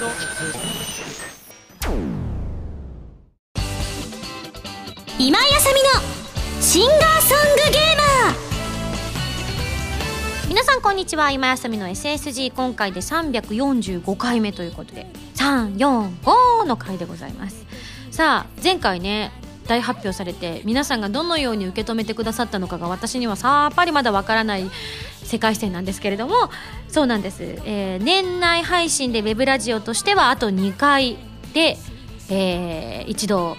[0.00, 0.12] 今井
[5.54, 5.90] あさみの
[6.62, 8.34] シンガーソングゲーマー。
[10.48, 11.30] 皆さんこんにちは。
[11.30, 15.06] 今井あさみの SSG 今回で345回目ということで。
[15.34, 17.66] 345の回でございます。
[18.10, 19.32] さあ前回ね
[19.66, 24.70] 大発表されて皆さんがどのように受け止めてくださったのかが私にはさっぱりまだわからない
[25.30, 26.50] 世界線なんですけれども
[26.88, 31.18] そうなんです、えー、年内配信でウェブラジオとしてはあと2回
[31.54, 31.78] で、
[32.28, 33.56] えー、一度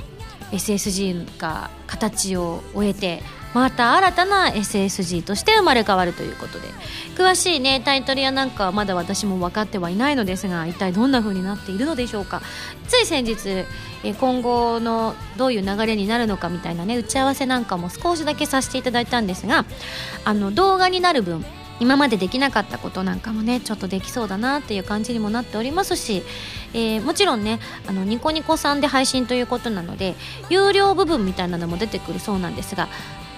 [0.51, 3.21] SSG が形を終えて
[3.53, 6.67] また新たな SSG として生まれ変わるということで
[7.15, 12.41] 詳しいねタイトルやなんかはまだ私も分かってはいないのですが一体どんな風になっているのでしょうか。
[12.87, 13.65] つい先日
[14.19, 19.65] 今後のどういう流れになるのかみたいなね打ち合わせなんかも少しだけさせていただいたんですが
[20.23, 21.45] あの動画になる分
[21.81, 26.21] 今までできなかったことなんかもねちょっとできそうだなっていう感じにもなっておりますし、
[26.75, 30.13] えー、もちろんねあのニコニコさんで配信ということなので
[30.49, 32.87] 有料部分みたいなのも出てくるそうなんですが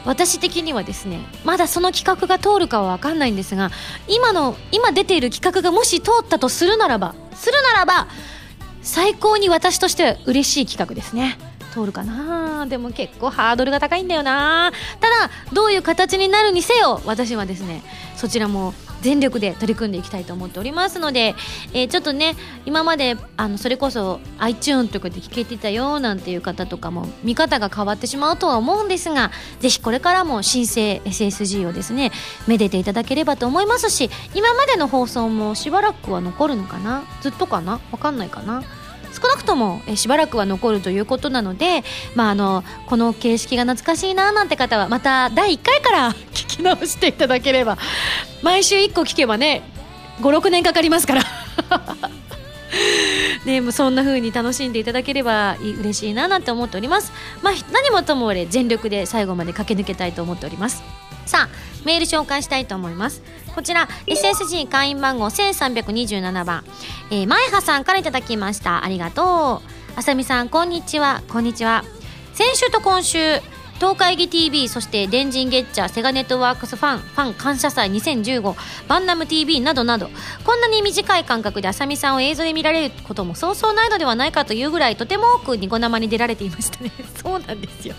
[0.06, 3.72] 私的にはですねまだその企画が通るかは分かんないんですが
[4.10, 8.10] 今の今出ている企画がもし通ったとするならばするならば
[8.82, 11.38] 最高に私としては嬉しい企画ですね。
[11.74, 17.82] 通るかなでも結構ハードルが高いんだよなただどういう形になるにせよ私はですね
[18.24, 21.36] そちらも全力で取り組んでいきたいと思っておりますので、
[21.74, 32.14] えー、ちょっとね今まであのそれこそ iTune とかで聞けてたよなんていう方とかも見方が変わってしまうとは思うんですがぜひこれからも新生 SSG をですね
[32.48, 37.04] めでていただければと思いますし今までの放送もしばらくは残るのかな？
[37.20, 37.82] ずっとかな？
[37.92, 38.64] わかんないかな？
[39.14, 41.84] 少なくともえしばらくは残るということなので、
[42.16, 47.78] まあ、あのこの形式が懐かしいななんて方はまた第1回から聞き直していただければ
[48.42, 49.62] 毎週1個聞けばね
[50.22, 51.24] 56年かかりますから
[53.46, 57.12] ね、もうそんな風に楽しんでいただければ嬉しいななんて思っております。
[57.42, 60.82] まあ、何もともあれ全力で最後まで駆け抜けたいと思っております。
[61.26, 61.50] さあ、
[61.86, 63.22] メール紹介したいと思います。
[63.56, 66.64] こちら SSG 会員番号1327番、
[67.12, 68.84] えー、前葉さんからいただきました。
[68.84, 69.70] ありがとう。
[69.96, 71.22] あさみさんこんにちは。
[71.30, 71.84] こんにちは。
[72.34, 73.40] 先週と今週
[73.76, 78.56] 東海議 TV そして電人ゲッチャーセガネットワークスファンファン感謝祭2015
[78.88, 80.10] バンナム TV などなど
[80.46, 86.92] こんなに短い間隔であさみさんを映像で見られることもそうそうないのではないかというぐらいとても多くニコ生に出られていましたね。
[87.22, 87.96] そうなんですよ。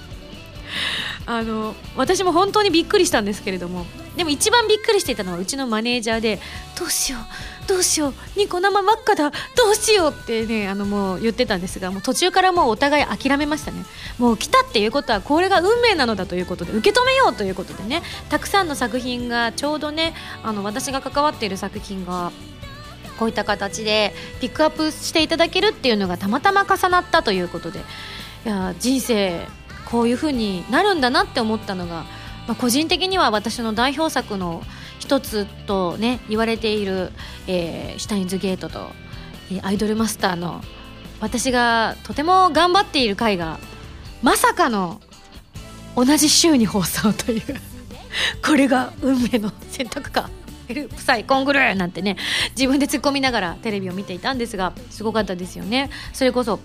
[1.27, 3.87] あの私も本当にびっくりしたんですけれども
[4.17, 6.39] でも一番びっくりしていたのはうちのマネージャーで
[6.79, 9.37] どうしようどうしようニコ生ばっかだど
[9.73, 13.85] うしようってねあのもう言ってたんですがもう途中からもうお互い諦めましたね。
[14.19, 22.31] もう来たっていうことはこれが運命なのだということで受け止めようということでねたくさんの作品がちょうどねあの私が関わっている作品が
[23.19, 27.81] こういった形でピックアップしていただけるっていうのがたまたま重なったということで
[28.45, 29.47] いや人生
[29.94, 32.05] こういう風になるんだなって思ったのが、
[32.49, 34.60] まあ、個人的には私の代表作の
[34.99, 37.12] 一つとね言われている、
[37.47, 38.88] えー、シュタインズゲートと、
[39.53, 40.62] えー、アイドルマスターの
[41.21, 43.60] 私がとても頑張っている回が
[44.21, 45.00] まさかの
[45.94, 47.43] 同じ週に放送という
[48.44, 50.28] これが運命の選択か
[50.66, 52.16] ヘルプサイコングルーなんてね
[52.56, 55.88] 自分で突っ込みながらテレビを見ていたんですがすごかったですよね。
[56.12, 56.59] それこそ、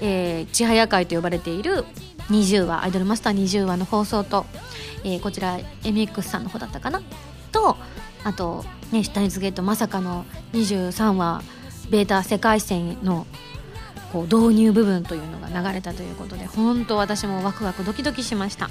[0.00, 1.84] えー、千早会と呼ばれている
[2.30, 4.46] 20話アイドルマスター20話の放送と、
[5.04, 7.02] えー、こちら MX さんの方だったかな？
[7.52, 7.76] と
[8.24, 11.42] あと、ね、シュタインズゲートまさかの23話
[11.90, 13.26] ベータ世界線の
[14.12, 18.68] こう導入部分というのが流れたということで本当私もワクワクドキドキしました。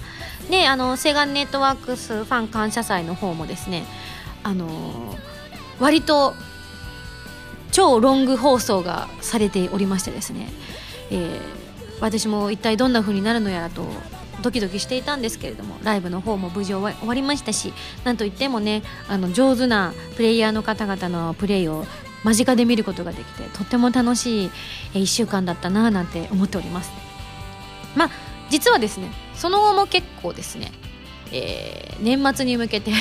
[0.49, 3.85] であのセガネットワークスファン感謝祭の方もですね
[4.43, 5.17] あのー、
[5.79, 6.33] 割と
[7.71, 10.49] 超ロング放送がされておりましてですね、
[11.11, 11.64] えー
[11.99, 13.85] 私も一体どんな風になるのやらと
[14.41, 17.73] ドキドキしていたんですけれどもライブの方も無事終わりましたし
[18.03, 21.85] なんといってもねあの上手なプレイヤーの方々のプレイを
[22.23, 24.51] 間近で見ることができてとっても楽しい
[24.93, 26.91] 1週間だったななんて思っております。
[27.95, 28.09] まあ
[28.49, 30.71] 実はですねその後も結構ですね、
[31.31, 32.91] えー、年末に向けて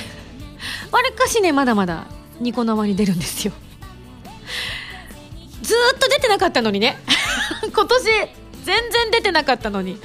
[0.93, 2.07] わりかしねまだまだ
[2.41, 3.53] ニコ生に出るんですよ。
[5.63, 6.99] ずっと出てなかったのにね。
[7.73, 9.99] 今年全然出てなかったのに。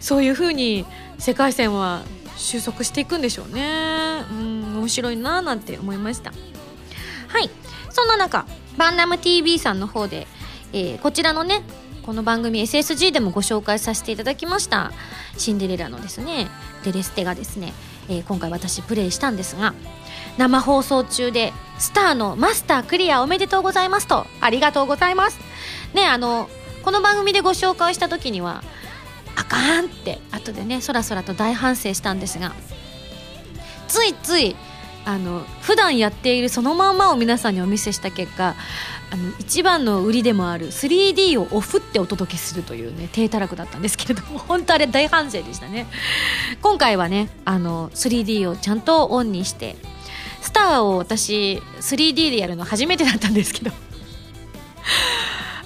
[0.00, 0.84] そういう風に
[1.18, 2.02] 世界線は
[2.36, 4.24] 収束していくんでしょうね。
[4.30, 6.32] うん面白いなーなんて思いました。
[7.28, 7.50] はい。
[7.90, 8.46] そんな中
[8.76, 10.26] バンナム TV さんの方で、
[10.72, 11.62] えー、こちらのね
[12.02, 14.92] この番組 SSG でもご紹介させていただきました。
[15.36, 16.48] シンデレラのですね
[16.84, 17.72] デレステがですね、
[18.08, 19.74] えー、今回私プレイしたんですが
[20.36, 25.38] 生放送中でスターのマスタークリアおめでとうございますとありがとうございます。
[25.94, 26.48] ねあの
[26.82, 28.62] この番組でご紹介した時には
[29.36, 32.52] あかんって後でねそらそらと大反省したんですが
[33.86, 34.56] ついつい
[35.04, 38.54] あの普段やっているそのまんまを皆さんにお見せした結果
[39.10, 45.86] あの一番の売りでもある 3D をオフってお届けするというね低たらくだったんですけれども 本当あれ大反省でしたね。
[46.60, 49.76] 今回はねあの 3D をちゃんとオンにして
[50.42, 53.70] スターを私 3D でやるの初めてだったんですけど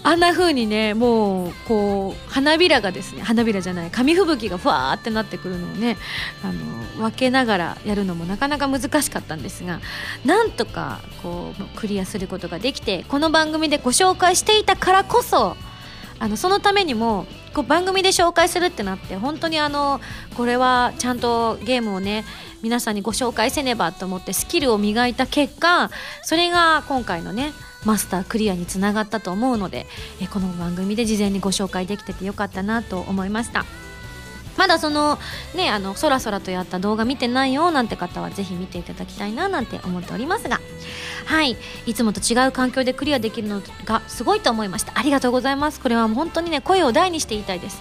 [0.05, 5.97] あんな風にねもうこう花びらがですね花びらじゃない紙吹雪がふわーってなってくるのをね
[6.43, 9.81] あの分けながらやるのもなかなか難しかったんですが
[10.25, 15.57] なんとかこうクリアすることができてこの番組でご紹介していたからこそ
[16.19, 20.01] あのそのためにもこう番組で紹介するってなって本当にあの
[20.37, 22.25] これはちゃんとゲームをね
[22.63, 25.91] 皆さんにご紹介せねばと思ってスキルを磨いた結果
[26.23, 27.53] それが今回のね
[27.85, 29.87] マスタークリアにつながったと思うので
[30.21, 33.65] えこの番組で事前にご紹介できててよかったなと思いました。
[34.57, 35.19] まだその
[35.55, 40.61] ねあのそらそらとやった動画見てないよなんて方はぜひ見ていただきたいななんて思っておりますが。
[41.25, 41.57] はい。
[41.87, 44.93] いつもと違う環境でクリアできるのがすごいと思いました。
[44.99, 45.81] ありがとうございます。
[45.81, 47.81] これは本当にね声を大にして言いたいです。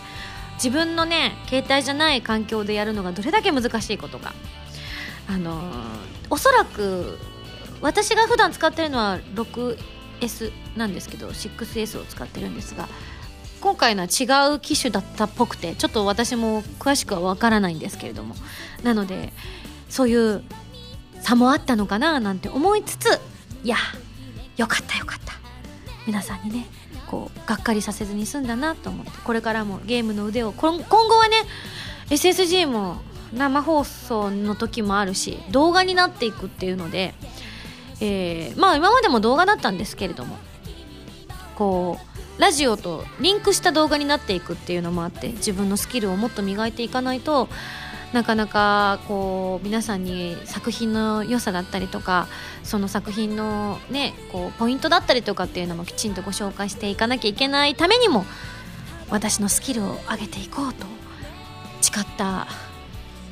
[0.56, 4.34] 自分のね携帯じゃない環境でやるのがどれだけ難しいことか。
[5.28, 5.64] あのー、
[6.30, 7.20] おそらく
[7.82, 12.88] 私が普段使ってるのは 6S なんですけど 6S を使ってるんですが
[13.60, 18.36] 今回のは違う機種だったっぽくてちょっと私も詳しくはわからないんですけれども
[18.84, 19.34] なので
[19.90, 20.44] そういう
[21.22, 23.20] 差もあったのかななんて思いつつ
[23.64, 23.78] いや
[24.58, 25.32] よかったよかった。
[26.08, 26.66] 皆さんにね
[27.08, 31.36] こうがっかりさせずに済んだなと思ってこれからもゲームの腕を今後はね
[32.10, 32.98] SSG も
[33.34, 37.14] 生放送の時もあるし動画になっていくっていうので
[38.02, 40.38] えー、まあ今までも動画だったんですけれども
[41.56, 42.00] こ
[42.38, 47.48] うラジオとリンクした動画になっていくっていうのもあって自分のスキルをもっと磨いていかないと
[48.14, 52.28] なかなかこう皆さんに作品の良さだったりとか
[52.64, 58.26] その作品のねこうポイントだったりとかっていうのもきちんとご紹介していかなきゃいけないためにも
[59.10, 60.86] 私のスキルを上げていこうと
[61.82, 62.48] 誓った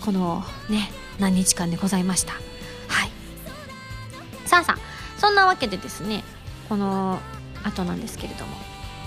[0.01, 2.48] このね何日間でございました。
[4.49, 6.23] さあさあそんなわけでですね
[6.69, 7.19] この
[7.63, 8.55] 後なんですけれども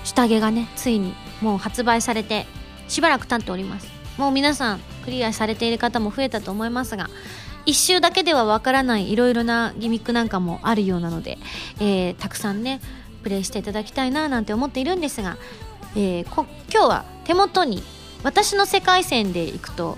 [0.04, 2.46] 下着がねついにもう発売されて
[2.86, 3.88] しばらく経っております。
[4.18, 7.10] もう皆さんクリアされている方も増えたと思いますが
[7.66, 11.38] 一周だけではわからないいろいろなギミックなんかもあるようなので、
[11.80, 12.80] えー、たくさんね
[13.24, 15.38] プレイしていただきたいななんて思っているんですが、
[15.96, 17.82] えー、今日は手元に
[18.22, 19.96] 私の世界線でいくと、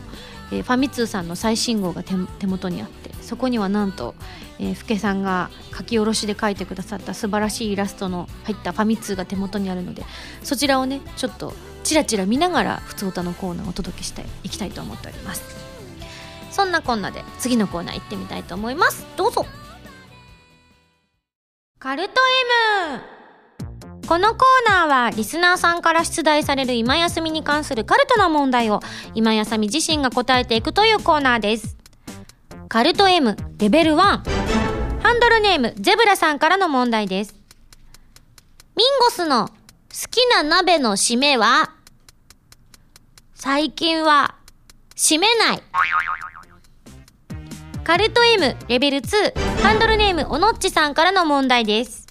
[0.52, 4.14] えー、ファミ通さんの最新号が手元にあってそこにはなんと、
[4.58, 10.04] えー、ふけさんが書き下ろしで描いてくださった素晴らしいイラストの入ったファミ通が手元にあるので
[10.42, 11.52] そちらをねちょっと
[11.82, 15.42] チラチラ見ながらふつおたのコーナーをお届けしていきたいと思っております。
[16.50, 19.04] そんなこんなで次のコーナー行ってみたいと思います。
[19.16, 19.44] どうぞ。
[21.80, 22.14] カルト
[22.92, 23.13] M!
[24.06, 28.80] このコーナーはリスナーさんから出題される今休みに関するカルトな問題を
[29.14, 31.76] 今休み自身が答えていくというコーナーです。
[32.68, 34.20] カルト M レベル1ハ
[35.14, 37.34] ンドルネームゼブラさんからの問題です。
[38.76, 39.54] ミンゴスの好
[40.10, 41.70] きな鍋の締めは
[43.34, 44.34] 最近は
[44.96, 45.62] 締めない。
[47.84, 52.03] カルト M レベル2ハンドルネームおのっちさんからの問題です。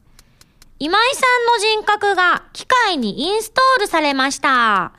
[0.86, 4.92] 今井さんの人格が機械にインストールされました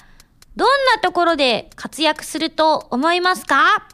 [0.57, 3.87] どんなところで活躍すると思いますか？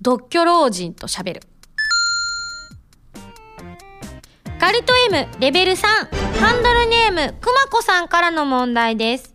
[0.00, 1.42] 独居老人と喋る。
[4.58, 5.86] カルト M レベル3
[6.40, 9.32] ハンドルネームくまこさんからの問題です。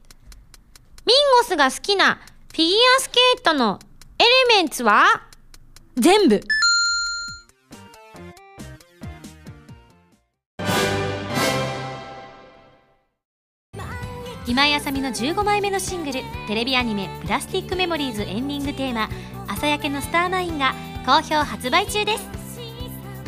[1.06, 2.20] ミンゴスが好きな
[2.52, 3.80] フィギュアスケートの
[4.20, 5.06] エレメンツは？
[5.96, 6.42] 全部。
[14.48, 19.10] 今井あさみの15枚目のシングルテレビアニメ「プラスティックメモリーズ」エンディングテーマ
[19.46, 20.74] 朝焼けのスターナインが
[21.06, 22.30] 好評発売中です。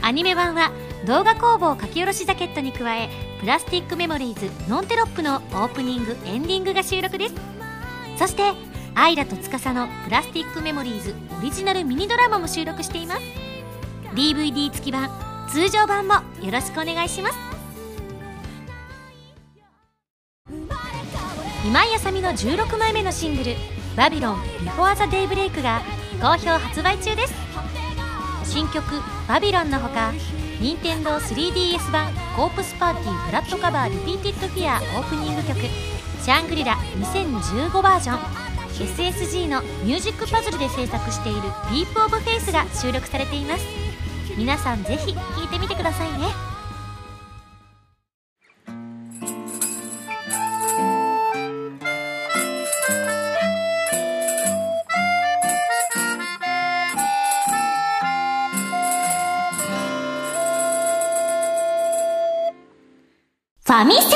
[0.01, 0.71] アニメ版は
[1.05, 3.09] 動画工房書き下ろしジャケットに加え
[3.41, 7.35] プラスティックメモリーズノンテロップのオープニングエンディングが収録です。
[8.17, 8.53] そして
[8.95, 13.21] アイラと司のプラスティックメモリーズオリジナルミニドラマも収録しています。
[14.15, 15.09] DVD 付き版
[15.49, 17.48] 通常版もよろしくお願いします。
[21.69, 23.55] 今井あさみの16枚目のシングル
[23.95, 25.83] 「バビロンビフォーザデイブレイクが
[26.19, 27.33] 好評発売中です。
[28.43, 28.83] 新曲
[29.29, 30.11] 「バビロン」のほか
[30.59, 35.59] 任天堂 3DS 版コープスパーティーブラッドカバーリピーティッドフィアーオープニング曲
[36.25, 38.19] 「シャングリラ2015バージョン」
[38.73, 43.63] SSG のミュージックパズルで制作している「ディープオブフェイスが収録されています。
[44.35, 46.29] 皆さんぜひ聴いてみてくださいね。
[63.69, 64.09] ファミセン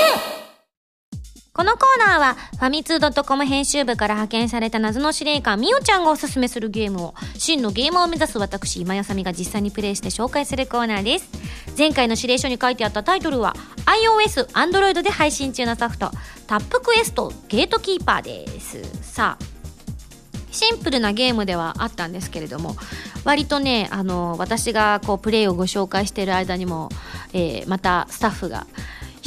[1.54, 11.30] このコーナーは、ファミツー .com 編集部から派遣された謎の司令官、みおちゃんがおすすめするゲームを、真のゲーマーを目指す私、今やさみが実際にプレイして紹介するコーナーです。
[11.78, 13.56] 前回の指令書に書いてあったタイトルは、
[13.86, 16.10] iOS、Android で配信中のソフト、
[16.48, 18.82] タップクエストゲートキーパーです。
[19.04, 19.46] さあ、
[20.52, 22.76] シンプルなゲームではあったんですけれども
[23.24, 26.90] 割とねあの私がこうプレイをご紹介している間にも、
[27.34, 28.68] えー、またスタッフが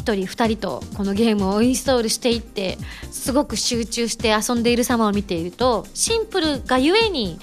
[0.06, 2.78] 1人2人とこのゲームをインストールしていって
[3.10, 7.38] すごく集中して遊んでいる様を見ているとシンプルがゆえに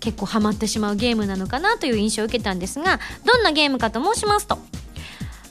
[0.00, 4.58] 結構ハマってしまうゲームなのかなという印象を受けたんですがどんなゲームかと申しますと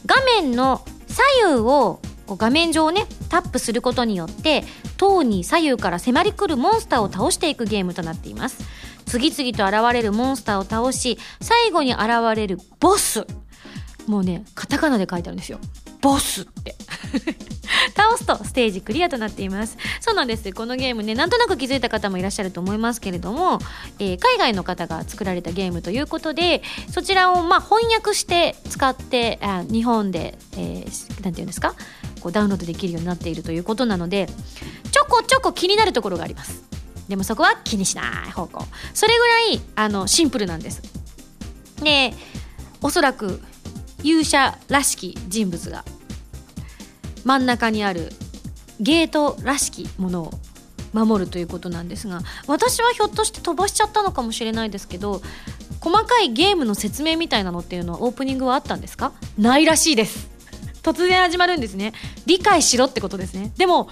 [0.05, 4.63] 画面の左右を画面上をねタップすることによって
[4.97, 8.63] 塔に左右から迫り来るモンスターを倒していくゲームとなっています。
[9.05, 12.03] 次々と現れるモンスターを倒し最後に現
[12.35, 13.27] れるボス。
[14.07, 15.59] もうねカタカナで書いてあるんですよ。
[16.05, 16.75] ボスって。
[17.97, 19.75] 倒すとステージクリアとなっています。
[19.99, 20.53] そうなんです。
[20.53, 23.57] このゲームねなんとなく気づいた方もいらっしゃると思いますけれども、
[23.97, 31.73] えー、海外の方が作られたゲームということでそちらをまあ翻訳して使ってあ日本で、えー、て言うんですか？
[32.19, 34.29] こうダウンロードできるようになっているということなので
[34.91, 36.61] ちょこちょこ気になるところがあります。
[37.09, 38.63] でもそこは気にしない方向。
[38.93, 40.83] それぐらいあのシンプルなんです。
[41.81, 42.13] で
[42.83, 43.41] おそらく
[44.03, 45.83] 勇者らしき人物が
[47.25, 48.11] 真ん中にある
[48.79, 50.31] ゲートらしきものを
[50.93, 55.21] 守るということなんですが私はひょっとして飛ばしちゃったのかもしれないですけど
[55.81, 59.11] 細かいゲームの説明みたいなのっていうのはオープニングはあったんですか？
[59.37, 60.29] ないらしいです。
[60.81, 61.93] 突然始まるんですね。
[62.25, 63.51] 理解しろってことですね。
[63.57, 63.89] でも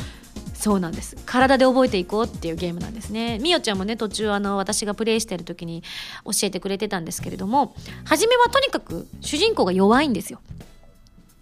[0.53, 1.17] そうなんです。
[1.25, 3.37] 体で覚えていこうっていうゲームなんですね。
[3.39, 5.83] みおちゃんもね途中あの私がプレイしてる時に
[6.25, 7.75] 教えてくれてたんですけれども
[8.05, 10.39] 初めはとにかく主人公が弱いんですよ。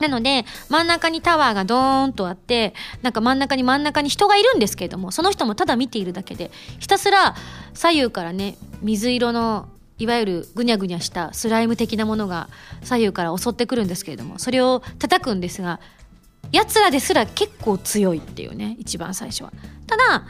[0.02, 7.36] なので、真ん中にタワーがドーンとあって、なんか真ん中に真ん中に人がいるんですけれども、その人もただ見ているだけで、ひたすら
[7.74, 12.50] 左右からね、水色の、いわゆるぐにゃぐにゃしたスライム的なものが
[12.82, 15.80] 左右から襲ってくるんですけれども、それを叩くんですが、
[16.52, 19.54] 奴らですら結構強いっていうね、一番最初は。
[19.88, 20.26] ただ、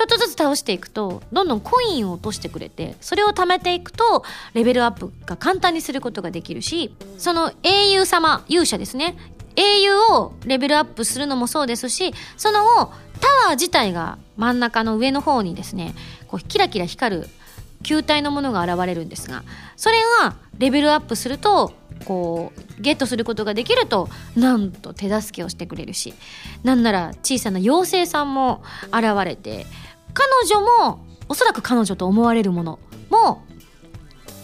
[0.00, 9.16] ちょっとずつ倒していくとどんどんコインを落としてくれてそれを貯めていくとレベルアップが簡単にすることができるしその英雄様勇者ですね。
[9.56, 12.60] 英雄をレベルアップするのもそうですしその
[13.20, 15.94] タワー自体が真ん中の上の方にですね
[16.28, 17.28] こうキラキラ光る
[17.82, 19.42] 球体のものが現れるんですが
[19.76, 26.14] それがレベルアップするとこうゲットすることができるとなんと手助けをしてくれるし
[26.62, 29.66] なんなら小さな妖精さんも現れて
[30.12, 33.44] 彼女もおそらく彼女と思われるものも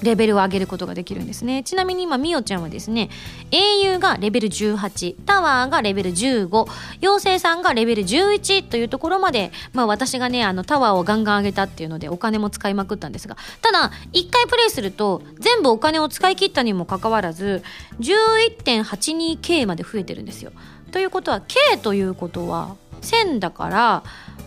[0.02, 1.62] レベルを上げることができるんですね。
[1.62, 3.08] ちなみに今みおちゃんはですね
[3.50, 6.66] 英雄がレベル18タワーがレベル15
[7.02, 17.62] 妖精さんがレベル11というところまでまあ私がねあのタワーをガンガン上げたっていうのでお金も使いまくったんですがただ1回プレイすると全部お金を使い切ったにもかかわらず
[18.00, 20.52] 11.82K まで増えてるんですよ。
[20.92, 24.02] ということは K ということは1000だから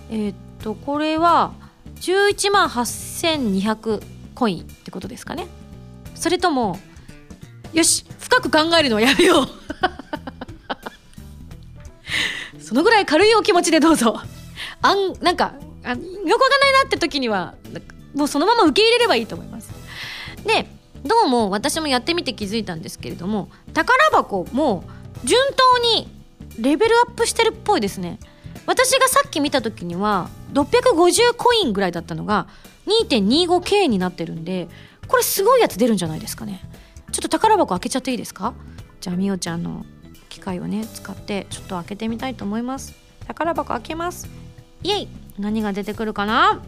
[0.09, 1.53] えー、っとこれは
[1.95, 4.03] 11万8200
[4.35, 5.47] コインってことですかね。
[6.15, 6.79] それとも
[7.73, 9.47] よし深く考えるのはやめよう。
[12.61, 14.21] そのぐらい軽いお気持ちでどうぞ。
[14.81, 17.55] あんなんかあよくわかんないなって時には
[18.13, 19.71] もうそのまま受け入れればいいと思います。
[20.45, 20.67] で
[21.03, 24.83] どうも私もやってみて気づいたんですけれども宝箱も
[25.23, 26.07] 順当に
[26.59, 28.19] レベルアップしてるっぽいですね。
[28.69, 32.45] 私がさっき見た時には650コインぐらいだったのが
[33.09, 34.67] 2.25K になってるんで
[35.07, 36.61] これすごいやつ出るんじゃないですかね。
[37.11, 38.53] ちょっと宝箱開けちゃっていいですか？
[39.01, 39.87] じゃあみおちゃんの
[40.29, 42.93] 機械をね使ってちょっと開けてみたいと思います。
[43.25, 44.29] 宝箱開けます。
[44.83, 45.07] イエイ。
[45.39, 46.61] 何が出てくるかな？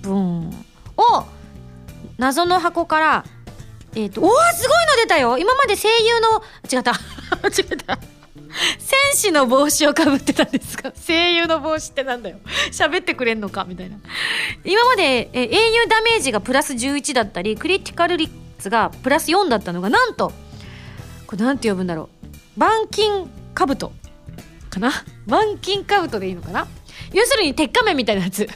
[0.00, 0.64] ブーン。
[0.96, 1.26] お！
[2.16, 3.24] 謎の箱から
[3.94, 5.36] えっ、ー、とおおすごいの出たよ。
[5.36, 6.42] 今まで声優の
[6.72, 6.92] 違った。
[6.92, 7.98] 違った。
[8.78, 12.38] 戦士の帽子をかぶってたんですが声優の帽子ってなんだよ。
[12.72, 13.64] 喋ってくれんのか？
[13.64, 13.96] みたいな。
[14.64, 20.32] 今までえ英雄ダメージがプラス11だったりクリティカル率がプラス4だったのがなんと
[21.26, 22.26] これなんて呼ぶんだろう。
[22.56, 23.92] 板金兜
[24.70, 24.90] かな？
[25.26, 26.66] 板金兜でいいのかな？
[27.12, 28.48] 要するに鉄仮面みたいなやつ。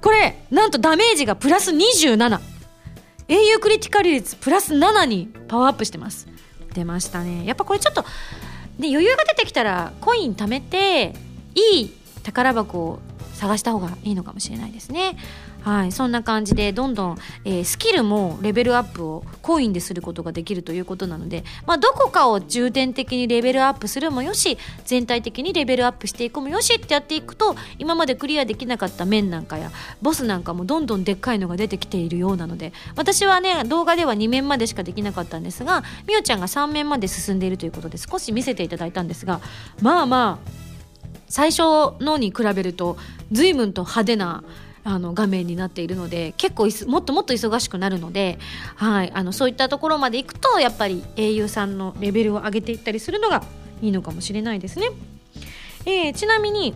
[0.00, 2.40] これなんとダメージがプラス27
[3.28, 6.28] 英雄クリティカル率プラス7にパワーアップしてます。
[6.72, 7.44] 出ましたね。
[7.46, 8.04] やっぱこれちょっと
[8.78, 11.14] で余裕が出てきたらコイン貯めて
[11.54, 11.90] いい
[12.22, 12.98] 宝箱を
[13.34, 15.16] 探した方がいいのかもしれないですね。
[15.68, 24.56] はい、そんな感じでどんどん、えー、スキルもレベルアップをコインですることができるということなので、まあ、どこかを重点的にレベルアップするもよし
[24.86, 29.70] 全体的にレベルアップしていくもよしってやっていくと今までクリアできなかった面なんかや
[30.00, 39.42] ボスなんかもどんどんでっかいのが出てきているようなので私はね動画では2面までしかできなかったんですがみおちゃんが3面まで進んでいるということで少し見せていただいたんですが
[39.82, 40.50] まあまあ
[41.28, 41.62] 最初
[42.00, 42.96] のに比べると
[43.32, 44.42] 随分と派手な
[44.84, 48.38] あの画面になっているので結構もっともっと忙しくなるので、
[48.76, 53.42] はい、あのそういったところまで行くとやっぱり英雄さんのレベルを上げていったりするのが
[53.82, 54.90] いいのかもしれないですね。
[55.84, 56.74] えー、ちなみに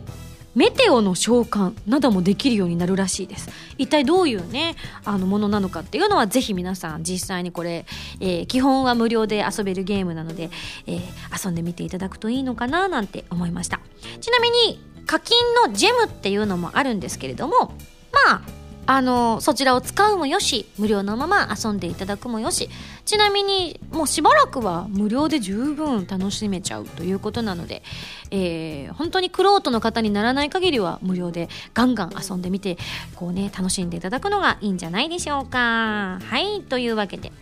[0.55, 7.87] メテオの召喚などもできるようになるらしいです一体どういうねあのものなのかっていうのはぜひ皆さん実際にこれ、
[8.21, 10.51] えー、基本は無料で遊べるゲームなので、
[10.87, 13.81] えー、遊んでみていただくといいのかななんて思いました
[14.21, 17.75] ちなみに課金のジェムっていうのもあるんですけれども
[18.13, 18.43] まあ
[18.85, 22.69] あのそちらを使うもよし無料のまま遊んでいただくもよし。
[23.05, 27.83] ちなみにもうしばらくは無料で十分楽しめちゃうということなので、
[28.31, 32.79] えー、本当にクロートの方にならない限りは無料でガンガン遊んでみて
[33.17, 36.21] こうね楽しんでいただくのがいいんじゃないでしょうか。
[36.23, 37.33] はいというわけで。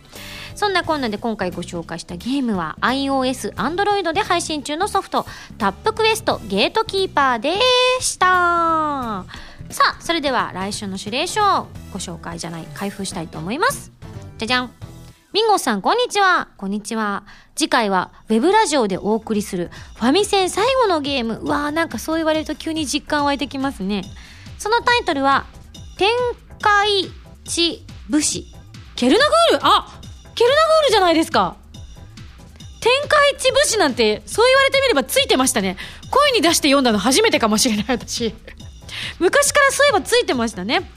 [0.53, 5.25] そんなこんなで今回ご紹介したゲームは iOS、Android で配信中のソフト
[5.57, 7.53] タップクエストゲートキーパーで
[8.01, 9.50] した。
[9.71, 13.91] さあそれでは来週の指令書をご紹介じゃない開封したいと思います。
[14.37, 14.71] じゃじゃん。
[15.33, 16.49] ミンゴさんこんにちは。
[16.57, 17.23] こんにちは。
[17.55, 21.39] 次回はウェブラジオでお送りするファミセン最後のゲーム。
[21.41, 24.03] うわーなんかそう言われると急に実感湧いてきますね。
[24.57, 25.45] そのタイトルは
[25.97, 26.09] 天
[26.59, 27.09] 界
[27.45, 28.47] 地武士。
[28.97, 29.65] ケルナグール？
[29.65, 30.01] あ
[30.35, 31.55] ケルナグールじゃないですか。
[32.81, 35.77] 天界地武士なんてそう言われてみればついてましたね。
[36.09, 38.35] 声に出して読んだの初めてかもしれない私。
[39.19, 40.89] 昔からそういえばついてましたね。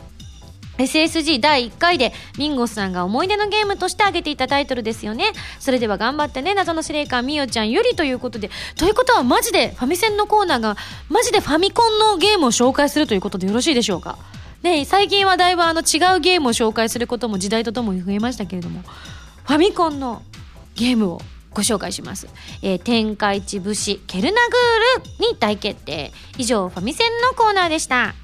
[0.76, 5.26] SSG 第1回でミンゴスさんが思い出のゲームとして挙げていたタイトルですよね。
[5.60, 8.50] それでは頑張ってね謎の司令官みおちゃんよりということで。
[8.76, 10.76] ということはマジでファミセンのコーナーが
[11.08, 14.18] マジでファミコンのゲームを紹介するということでよろしいでしょうか？
[14.62, 18.82] ね最近はだいぶあの違うゲームを紹介することも時代とともに増えましたけれども
[19.44, 20.22] ファミコンの
[20.74, 21.20] ゲームを
[21.54, 22.26] ご紹介します。
[22.62, 26.12] えー、天下一武士ケルナグールに大決定。
[26.36, 28.14] 以上、ファミセンのコーナーでした。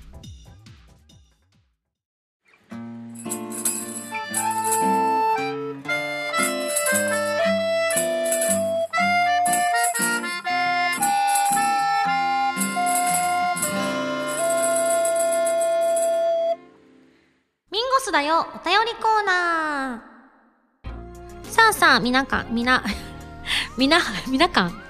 [17.73, 22.83] ミンゴスだよお便りコーナーさあさあ、みなか、みな、
[23.77, 24.83] みな、みなかん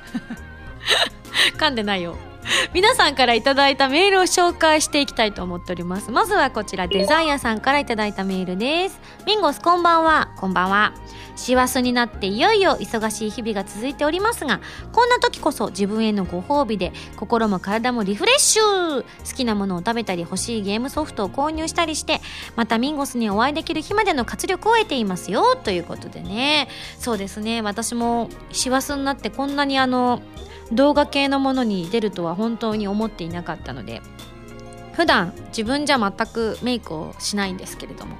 [1.59, 2.17] 噛んでないよ。
[2.75, 6.11] 皆さんからいただいたメールを紹介していきたいと思っております。
[6.11, 9.01] まずはこちら、デザイアさんからいただいたメールです。
[9.27, 10.31] ミンゴスこんばんは。
[10.39, 10.93] こんばんは。
[11.41, 14.61] 師走になっていよいよ忙しい日々が続いておりますが
[14.93, 22.21] こんな時こそ自分へのご褒美で心も体もリフレッシュ好きなものを食べたり欲しいゲームソフトを購入したりして
[22.57, 30.21] またミンゴスにお会いできる日までの活力を得ていますよということでねそうですね私も師走になってこんなにあの
[30.73, 34.03] 動画系のものに出るとは本当に思っていなかったので
[34.93, 38.17] 普段自分じゃ全くメイクをしないんですけれども。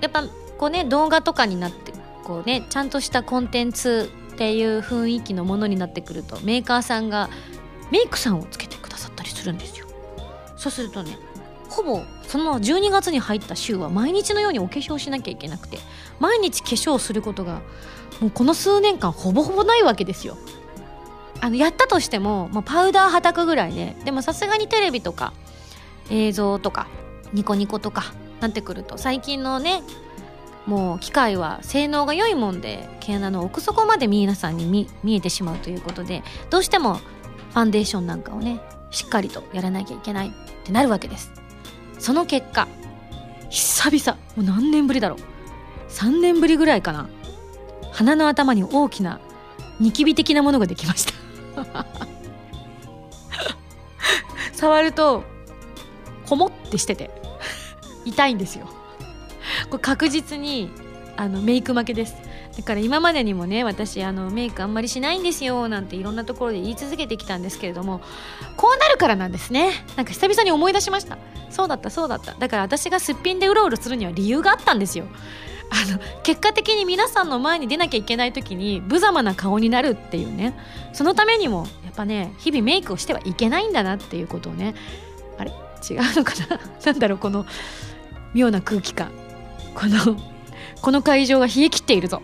[0.00, 0.24] やっぱ
[0.58, 1.92] こうね動画とかになって
[2.24, 7.28] こうねちゃんとしたコンテンツっていう雰囲気のものになってくるとメーカーさんが
[7.90, 9.86] メイクさんをつけてくださったりするんですよ。
[10.56, 11.18] そうするとね
[11.68, 15.78] ほぼその12月に入った週は毎日のようにお化粧しなきゃいけなくて
[16.18, 17.60] 毎日化粧することが
[18.20, 20.36] もうこの数年間ほぼほぼないわけですよ。
[21.40, 25.32] あのやったとしても、まあ、パウダーはたくぐらいででもさすがにテレビとか
[26.10, 26.86] 映像とか
[27.32, 29.82] ニコニコとかなってくると最近のね
[30.66, 40.32] もう機械は性能が良いもんで毛穴の奥底まで皆さんに見えてしまうということでどうしてもファンデーションなんかをねしっかりとやらなきゃいけないっ
[40.64, 41.32] てなるわけです。
[41.98, 42.66] その結果
[43.50, 45.18] 久々もう何年ぶりだろう。
[45.90, 47.08] 3年ぶりぐらいかな。
[47.92, 49.20] 鼻の頭に大きな
[49.80, 51.29] ニキビ的なものができました。
[54.52, 55.24] 触ると
[56.26, 57.10] こもってしてて。
[58.04, 58.66] 痛いんですよ。
[59.68, 60.70] これ確実に
[61.16, 62.16] あのメイク負けです。
[62.56, 68.00] だから今までにもね私あのメイクあんまりしないんですよなんていろんなところで言い続けてきたんですけれども
[68.56, 69.84] こうなるからなんですね。
[69.96, 71.18] なんか久々に思い出しました。
[71.50, 72.34] そうだったそうだった。
[72.34, 75.06] だから私がすっぴんでうろうろするには理由があったんですよ。
[75.70, 80.58] あの結果的に皆さんの前に出なきゃいけない時に無様な顔になるっていうね。
[80.92, 84.74] そのためにもやっぱね日々メイクをしてはいけないんだなっていうことをね。
[85.38, 85.50] あれ？
[85.50, 86.60] 違うのかな？
[86.84, 87.46] なんだろうこの
[88.34, 89.10] 妙な空気感。
[89.74, 90.16] この
[90.82, 92.20] この会場が冷え切っているぞ。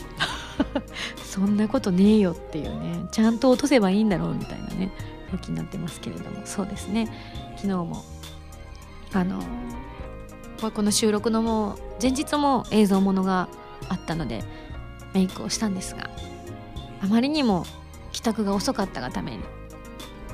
[1.22, 3.06] そんなことねえよっていうね。
[3.12, 4.90] ちゃんと落とせばいいんだろうみたいなね
[5.30, 6.40] 空気になってますけれども。
[6.44, 7.08] そうですね。
[7.56, 8.04] 昨日も
[9.12, 9.40] あの
[10.62, 13.48] まこの収録のも前日も映像ものが
[13.88, 14.42] あったので
[15.14, 16.10] メイクをしたんですが
[17.02, 17.64] あまりにも
[18.12, 19.42] 帰宅が遅かったがために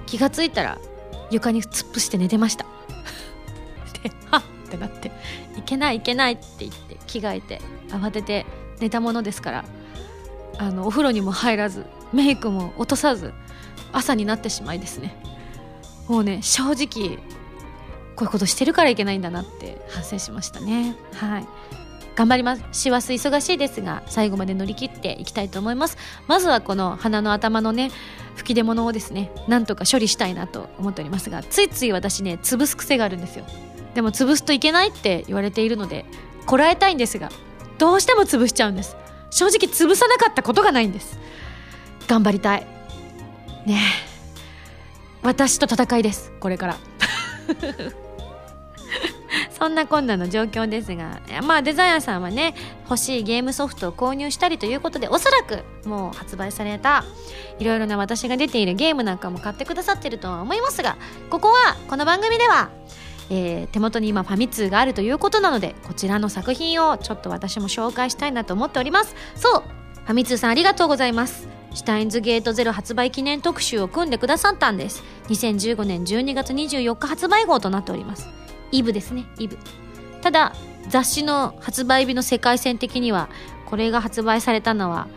[0.07, 0.79] 気がついたら
[1.31, 2.67] 床に突っ伏して寝てました。
[4.03, 5.13] ではっってなって
[5.57, 8.47] 「いけないいけない」って言って着替えて慌てて
[8.81, 9.65] 寝たものですから
[10.59, 13.33] あのお風呂にも入らずメイクも落とさず
[13.93, 15.17] 朝になってしまいですね。
[16.09, 17.19] もうね正直
[18.17, 20.97] こういうことしてるからいけないんだなって反省しましたね。
[21.15, 21.47] はい。
[22.15, 22.65] 頑張ります。
[22.73, 25.97] 師走忙しいですが最後まで乗り切っていきたいと思います。
[26.27, 27.91] まずはこの鼻の頭のね
[28.37, 33.47] 吹き出物をですねなんとか処理したいなと思っておりますがついつい私ね潰す癖があるんですよ。
[33.95, 36.05] でも潰すといけないって言われているので
[36.47, 37.31] こらえたいんですが
[37.79, 38.97] どうしても潰しちゃうんです。
[39.31, 41.19] 正直潰さなかったことがないんです。
[42.09, 42.67] 頑張りたい。
[43.67, 43.81] ね
[45.23, 46.33] 私と戦いです。
[46.41, 46.77] これから。
[49.59, 57.05] そんなこんなの状況ですがまあデザイアーさんはね欲しいゲームソフトを購入したりということでおそらくもう発売された
[57.59, 60.97] いろいろな私が出ているゲームなんかも買ってくださってるとは思いますが
[61.31, 62.71] ここはこの番組では
[63.31, 69.15] えー、手元に今ファミ通があるということなのでこちらの作品をちょっと私も紹介したいなと思っております。
[69.37, 71.49] そうファミ通さんありがとうございます。
[71.75, 75.03] シュタインズゲートゼロ発売記念特集を組んでくださったんです。
[75.29, 78.29] 2015年12月24日発売号となっております。
[78.71, 79.25] イブですね。
[79.39, 79.59] イブ。
[80.21, 80.53] ただ
[80.89, 83.29] 雑誌の発売日の世界線的には
[83.67, 85.09] これが発売されたのは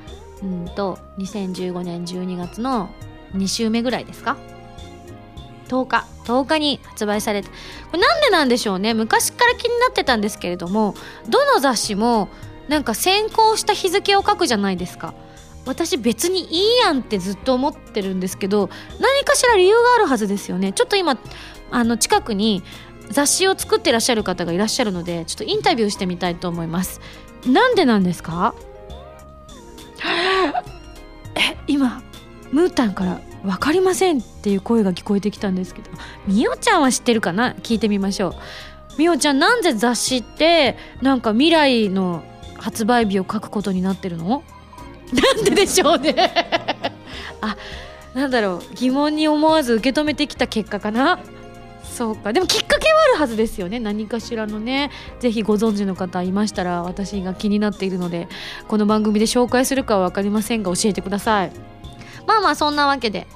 [0.41, 2.89] うんと2015年12月の
[3.33, 4.37] 2週目ぐらいですか
[5.67, 6.05] ？10日。
[6.25, 7.53] 10日に発売されてこ
[7.93, 8.93] れなんでなんでしょうね。
[8.93, 10.95] 昔から気になってたんですけれども
[11.29, 12.29] どの雑誌も
[12.67, 15.13] なんか先行した日付を書くじゃないですか。
[15.65, 20.73] 私別にいいやんってずっと思ってるんですけど何かしら理由があるはずですよね。
[20.73, 21.17] ちょっと今
[21.71, 22.63] あの近くに
[23.09, 27.01] 雑誌を作ってらっしゃる方がいらっしゃるのでちょっとインタビューしてみたいと思います。
[27.45, 28.55] なんでなんですか？
[31.35, 32.01] え今
[32.51, 35.91] ムータンから分かりませんっていう声が聞こえてきたんですけど。
[36.27, 37.53] みおちゃんは知ってるかな？
[37.55, 38.33] 聞いてみましょう。
[38.97, 42.23] みおちゃんなんで雑誌ってなんか未来の
[42.57, 44.43] 発売日を書くことになってるの？
[45.13, 46.15] なんででしょうね。
[47.41, 47.55] あ
[48.13, 48.75] なんだろう。
[48.75, 51.19] 疑問に思わず受け止めてきた結果かな。
[51.83, 52.33] そうか。
[52.33, 53.79] でもきっかけはあるはずですよね。
[53.79, 54.91] 何かしらのね。
[55.19, 58.27] ぜひご存知の方いましたら私が気になっているので
[58.67, 61.51] この番組で紹介するかは分かりませんが教えてください。
[62.27, 63.27] まあまあそんなわけで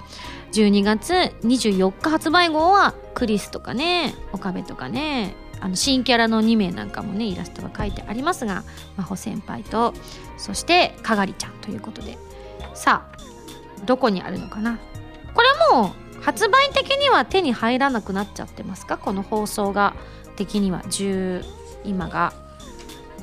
[0.54, 8.64] 12月24日発売号はクリスとかね岡部とかねあの新キャラの2名なんかもねイラストが書いてありますが
[8.98, 9.94] 真帆先輩と
[10.38, 12.18] そしてかがりちゃんということで。
[12.76, 14.80] さあどこにあるのかな？
[15.34, 18.98] これもう発売的には手に入らなくなっちゃってますか？
[18.98, 19.96] この放送が
[20.36, 21.44] 的には10
[21.84, 22.34] 今が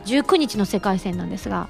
[0.05, 1.69] 19日の世界線なんですが。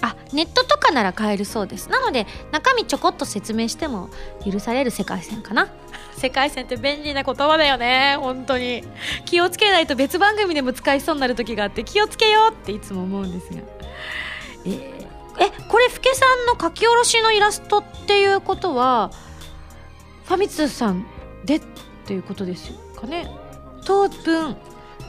[0.00, 1.88] あネットとかなら買えるそうです。
[1.90, 4.10] なので中身ちょこっと説明しても
[4.44, 5.68] 許される世界線かな。
[6.16, 8.16] 世界線って便利な言葉だよね。
[8.20, 8.84] 本当に。
[9.24, 13.60] 気をつけないと別番組でも使いそうになる時があって気をつけようっていつも思うんですが。
[14.64, 19.10] えー、えこれふけさんの書き下ろしのイラストっていうことは
[20.24, 21.06] ファミ通さん
[21.44, 21.62] でっ
[22.06, 23.30] ていうことですかね。
[23.84, 24.56] 当分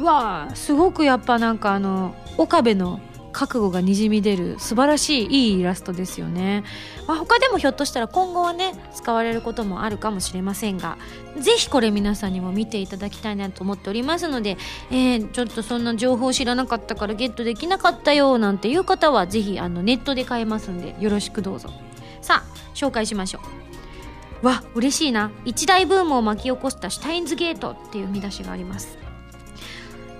[0.01, 6.63] わあすごくやっぱなんかあの岡部の覚悟がにじみ出る素晴らしいいいイラストですよね、
[7.07, 10.97] まあ、他でもひょっとしたら今後はね使われることもあるかもしれませんが
[11.39, 14.57] 是非これ皆さんにも見ていただきたいなと思っておりますので、
[14.91, 21.69] えー、ちょっとそんな情報知らなかったからゲットできなかったよなんていう方は是非あのネットで買えますんでよろしくどうぞ。
[22.21, 23.39] さあ紹介しましょ
[24.43, 24.45] う。
[24.45, 25.31] わ嬉しいな。
[25.43, 28.97] 一大ブームを巻き起こしたシュタインズゲートっていう見出しがあります。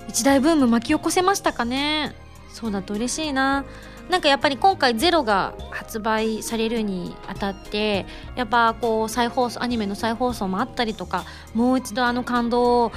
[0.10, 2.15] 一大ブーム巻き起こせましたかね？
[2.54, 3.66] そうだと嬉しいな。
[4.10, 12.92] なんかやっぱり今回「ゼロが発売されるにあたってやっぱこう再放送アニメの再放送もあったりとかもう一度あの感動を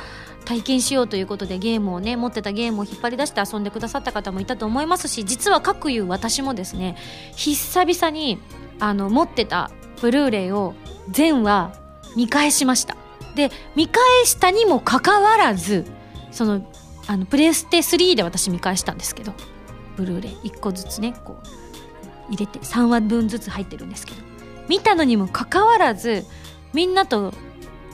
[0.46, 6.96] 体験しようということでゲームをね持ってたゲームを引っ張り出して遊んでくださった方もいたと思いますし実は各言う私もですね
[7.36, 8.38] 久々に
[8.80, 10.74] あの持ってたブルーレイを
[11.10, 11.74] 全話
[12.16, 12.96] 見返しました。
[13.34, 15.86] で見返したにもかかわらず
[16.30, 16.62] その
[17.12, 19.34] あのプレステ3で私見返したんですけど
[19.96, 24.22] ブルーレイ1個ずつねこう入れて3話分ずつ入ってるんですけど
[24.66, 26.24] 見たのにもかかわらず
[26.72, 27.34] みんなと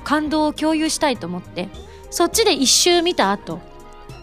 [0.05, 1.69] 感動を共有したいと思って
[2.11, 3.59] そっちで一周見た後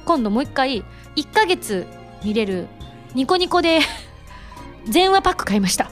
[0.05, 0.85] 今度もう一回
[1.17, 1.85] 1ヶ月
[2.23, 2.67] 見れる
[3.15, 3.81] ニコニコで
[4.87, 5.89] 全話パック買いました。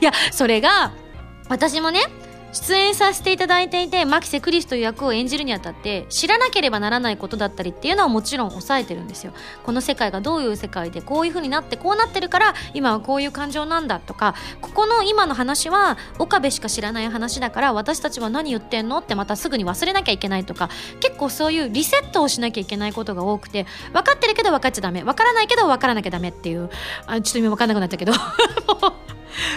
[0.00, 0.92] いやそれが
[1.48, 2.00] 私もね
[2.54, 9.32] 出演させていただいていて牧瀬クリスという役を演じるにあたって知らなければならないことだったりっていうのはもちろん抑えてるんですよ。
[9.64, 26.70] この世界がどういう世界でこういう風になってこうなってるから今はこういう感情なんだとかここの今の話は岡部しか知らない話だから私たちは何言ってんのってまたすぐに忘れなきゃいけないとか結構そういうリセットをしなきゃいけないことが多くて分かってるけど分かっちゃダメ分からないけど分からなきゃダメっていう
[27.06, 28.12] あちょっと今分かんなくなったけど。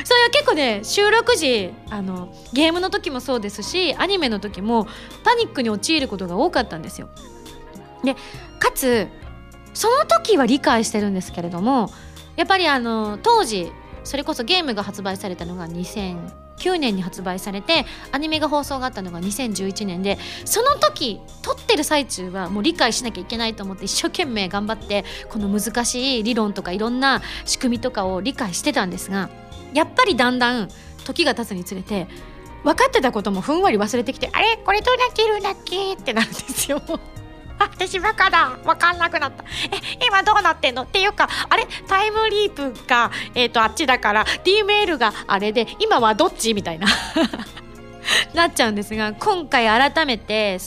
[0.03, 4.87] そういう結構ね収録時あのゲームの時もそうですしアニメの時も
[5.23, 7.09] パニックに陥ることが多かったんですよ。
[8.03, 8.15] で
[8.59, 9.07] かつ
[9.73, 11.91] その時は理解してるんですけれども
[12.35, 13.71] やっぱりあの当時
[14.03, 29.29] それこそゲームが発売されたのが2009年に発売されてアニメが放送があったのが2011年でその時撮ってる最中はもう理解しなきゃいけないと思って一生懸命頑張ってこの難しい理論とかいろんな仕組みとかを理解してたんですが
[29.73, 30.69] やっぱりだんだん
[31.05, 32.07] 時が経つにつれて
[32.63, 34.57] 分かってたこともふんわり忘れてきてあれ？
[34.57, 35.93] これどうなってるんだっけ？
[35.93, 36.81] ってなるんですよ。
[37.59, 38.57] 私バカだ。
[38.65, 39.43] 分かんなくなった。
[39.43, 40.83] え今どうなってんの？
[40.83, 41.67] っていうかあれ？
[41.87, 46.53] タイムリープが、えーと、あっちだから D メールがあれで今はどっち？
[46.53, 46.87] みたいな。
[48.33, 50.59] なっちゃうんですが今回改めて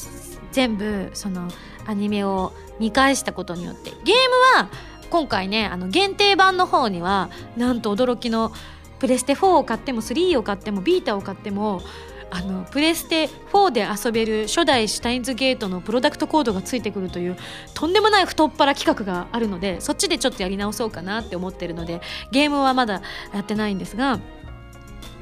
[0.53, 1.49] 全部その
[1.87, 4.17] アニメを見返したことによってゲー
[4.59, 4.69] ムは
[5.09, 8.53] 今回ねあの限定版の方にはなんと驚きの
[9.01, 11.83] プレステ4を買っても3を買ってもビータを買っても
[12.31, 17.37] あのプレステ4で遊べる初代シュタインズゲートのプロダクトコードがついてくるという
[17.75, 23.03] とんでもない太っ腹企画があるのでそっちでちょっとやり直そうかなって思ってるのでゲームはまだ
[23.35, 24.21] やってないんですが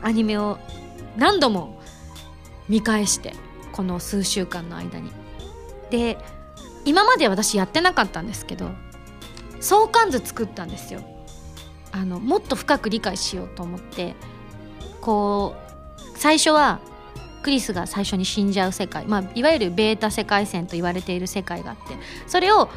[0.02, 0.58] アニメを
[1.16, 1.80] 何度も
[2.68, 3.32] 見返して
[3.72, 5.10] この数週間の間に。
[5.90, 6.18] で
[6.84, 8.70] 今まで私やってなかったんですけど
[9.60, 11.02] 相関図作ったんですよ。
[11.92, 14.14] あのもっと深く理解しようと思って
[15.00, 16.80] こう最初は
[17.42, 21.96] クリスが最初に死んじゃう世界、まあ、いわゆるベータ世界線と言われている世界があって
[22.26, 22.68] それを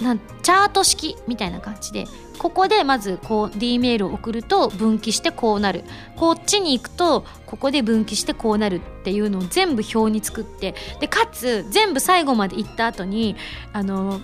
[0.00, 2.06] なんチャート式みたいな感じで
[2.38, 5.84] ここでまずこう D メールを送ると分岐してこうなる。
[6.16, 13.36] こっちに行くとここで分岐してこうなるっていうのを全部表に作ってでかつ全部最後まで行った後に
[13.72, 14.20] あの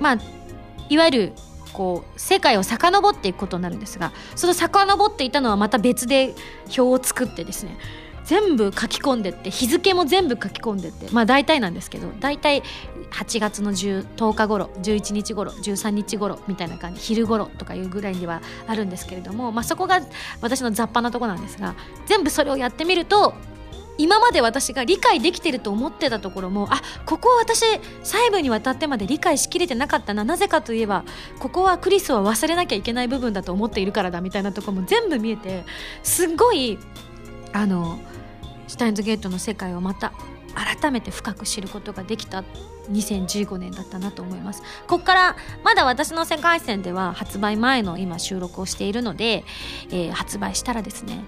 [0.00, 0.18] まあ
[0.88, 1.32] いわゆる
[1.74, 6.34] こう世界を遡っていくことになるんですがその遡っていたのはまた別で
[6.66, 7.76] 表を作ってですね
[8.24, 12.62] 全部書き込んでって日付も全部書き込んでってまあ大体なんですけど大体
[13.10, 20.00] 8月の 10, 10日頃11日頃13日頃みたいな感じ昼頃とかいうぐらいにはあるんですけれども、まあ、そこが
[20.40, 21.74] 私の雑把なとこなんですが
[22.06, 23.34] 全部それをやってみると
[23.96, 27.64] 今まで私が理解できてると思ってたところもあここは私
[28.02, 30.24] 細部にわたってまで理解しきれてなかったな。
[30.24, 31.04] なぜかといえば
[31.38, 35.64] ここはクリスは忘れなきゃいけない部分だと思っているからだみたいなとこも全部見えて
[36.02, 36.78] すっごい
[37.52, 37.98] あの
[38.66, 40.12] シュタインズゲートの世界をまた
[40.80, 42.44] 改めて深く知ることができた。
[42.90, 44.62] 2015年だったなと思います。
[44.86, 49.44] ここからまだ私の世界線では発売前の今収録をしているので、
[49.90, 51.24] えー、発売したらですね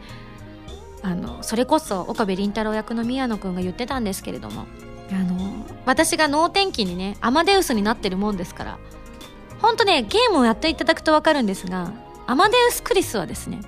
[1.07, 4.67] あのそれこそ岡部倫太郎役の宮野くんが言ってたんですけれども
[5.13, 8.79] あの私が能天気にねアマデウスになってるもんですから
[9.61, 11.93] ほんとねゲームをやっていただくと分かるんですが
[12.27, 13.61] アマデウス・クリスはですね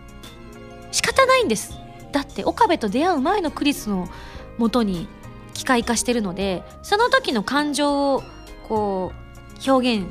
[0.90, 1.74] 仕方ないんです。
[2.10, 4.08] だって岡部と出会う前のクリスの
[4.56, 5.06] もとに
[5.52, 8.22] 機械化してるのでその時の感情を
[8.68, 10.06] こう表現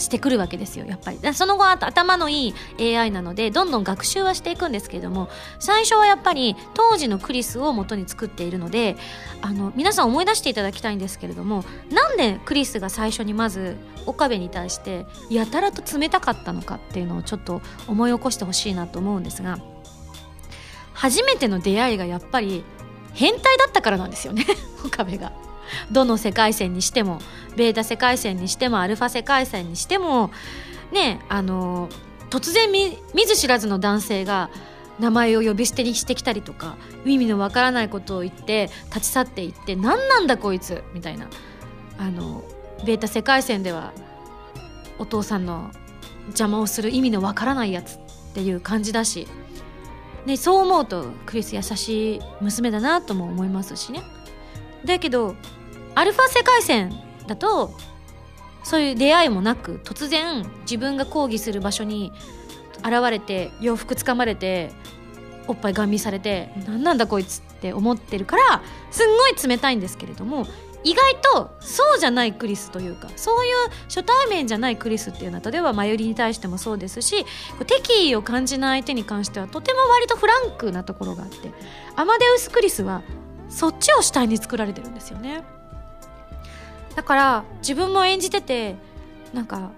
[0.00, 8.96] してくるわけですよやっぱりその後頭のいい AI なのでどんどん学習はしていくんですけれども最初はやっぱり当時のクリスを元に作っているので
[9.42, 19.58] あの皆さん思い出していただきたいんですけれどもなんでクリスが最初にまず岡部に対してやたらと冷たかったのかっていうのをちょっと思い起こしてほしいなと思うんですが
[20.94, 22.64] 初めての出会いがやっぱり
[23.12, 24.44] 変態だったからなんですよね
[24.84, 25.32] 岡部が。
[25.90, 27.20] どの世界線にしても
[27.56, 30.30] ベータ世界線にしてもアルファ世界線にしても
[30.92, 31.88] ねあの
[32.30, 34.50] 突然見ず知らずの男性が
[35.00, 41.28] 名前を呼び捨てにしてきたりとか意味のわからないことを言って立ち去っていって何なんだこいつみたいな。
[41.98, 42.42] あの
[42.86, 43.92] ベータ世界線では
[44.98, 45.70] お父さんの
[46.28, 47.98] 邪魔をする意味のわからないやつっ
[48.34, 49.28] ていう感じだし、
[50.24, 54.02] ね、そう思うとクリス優しい娘だなとも思いますしね。
[54.86, 55.36] だけど
[55.94, 56.92] アルファ世界線
[57.26, 57.72] だと
[58.62, 62.12] そういう出会いもなく突然自分が抗議する場所に
[62.78, 64.72] 現れて洋服つかまれて
[65.46, 70.46] おっぱいガン見されて何なんだこいつって思ってるからすんごい冷たいんですけれども
[70.82, 77.26] 意外とそうじゃないクリスというかそういう初対面じゃないクリスっていうのは例えばマユリに対してもそうですし
[77.66, 81.52] 敵意を感じない相手に関してはとても割とフランクなところがあって
[81.96, 83.02] アマデウス・クリスは
[83.50, 85.42] そっちを主体に作られてるんですよね。
[87.00, 88.76] だから自分も演じてて
[89.32, 89.70] なんか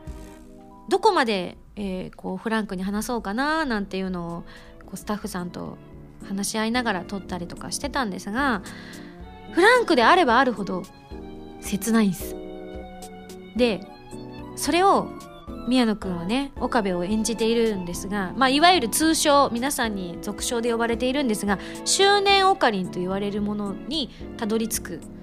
[0.88, 4.44] どこまで、えー、こうフランクに話そうかななんていうのを
[4.86, 5.78] こうスタッフさんと
[6.26, 8.62] 話し合いながら撮ったりとかしてたんですが
[9.52, 10.82] フランクであればあるほど
[11.60, 12.34] 切ないんです。
[13.54, 13.86] で
[14.56, 15.06] それを
[15.68, 25.21] 宮野くんはね岡部を演じているんですが、まあ、いわゆる通称皆さんに俗称で呼ばれているんですが周年オカリンと言われるものにたどり着く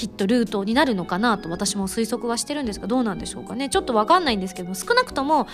[0.00, 3.68] きっとルートになるのかなと私も推測はしてるんですがどうなんでしょうかね。
[3.68, 5.46] ちょっと分かんないんですけども少なくとも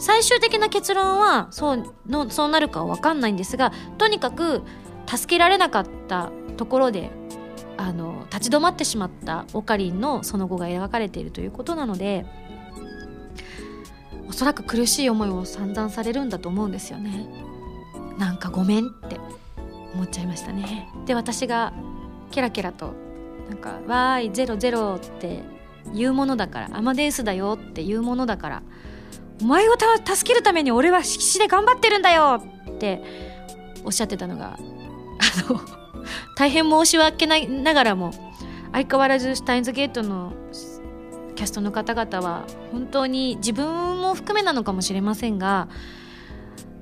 [0.00, 4.62] 最終的な結論はそうのそうなるかは分かんないんですがとにかく
[5.06, 7.12] 助けられなかったところで
[7.76, 12.26] あの立ち止まってしまったオカリンのその後が描かれているということなので
[14.28, 17.28] おそらく苦しい思いを散々されるんだと思うんですよね。
[18.18, 19.20] なんかごめんって
[19.94, 20.88] 思っちゃいましたね。
[21.06, 21.72] で私が
[22.32, 23.01] ケラケラと
[23.52, 25.42] なんか「わーいゼロゼロ」って
[25.92, 28.62] 言うものだからアマデウスだよっていうものだから
[29.42, 29.72] お前を
[30.04, 33.02] 助けるために俺は必死で頑張ってるんだよって
[33.84, 35.60] おっしゃってたのがあの
[36.34, 38.12] 大変申し訳ないながらも
[38.72, 40.32] 相変わらずシュタインズゲートの
[41.34, 45.68] キャストの方々は本当に自分も含めなのかもしれませんが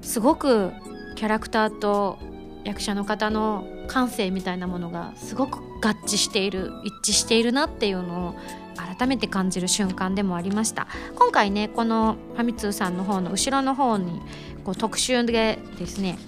[0.02, 0.72] すごく
[1.16, 2.18] キャラクターと
[2.64, 8.35] 役者の方の感性みたいなものがすごく合致している一致しているなっていうのを
[8.77, 10.87] 改めて感じる瞬間でもありました。
[11.16, 14.20] 今回ねこのファミ通さんの方の後ろの方に
[14.64, 16.18] こう特集でですね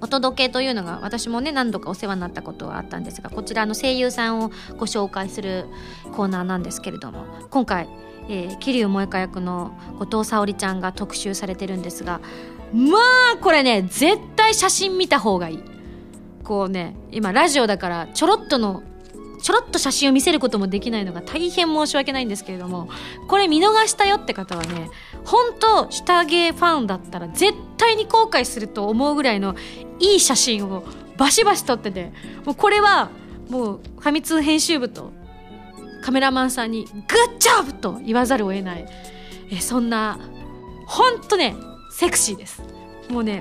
[0.00, 5.66] お届けというのが私もね何度かお世話になったことはあったんですがこちらの声優さんをご紹介する
[6.12, 7.88] コーナーなんですけれども今回、
[8.28, 12.20] えー、桐生萌香役の後藤沙織ちゃんが特集されてるんですが
[12.74, 12.98] ま
[13.34, 15.62] あこれね絶対写真見た方がいい
[16.44, 18.82] こうね今ラジオだからちょろっとの
[19.42, 22.88] ちょろっと写真を見せることもできないのが大変申し訳ないんですけれども
[23.28, 24.90] これ見逃したよって方はね
[25.24, 29.54] 本当下着ファンだったら絶対に後悔すると思うぐらいの
[30.00, 30.84] いい写真を
[31.16, 32.12] バシバシ撮ってて
[32.44, 33.10] もうこれは
[33.48, 35.12] もうファミ通編集部と
[36.02, 38.86] カメラマンさんに「グッジョブ!」と言わざるを得ない
[39.50, 40.18] えそんな
[40.86, 41.56] ほんとね
[41.96, 42.62] セクシーです。
[43.08, 43.40] もうね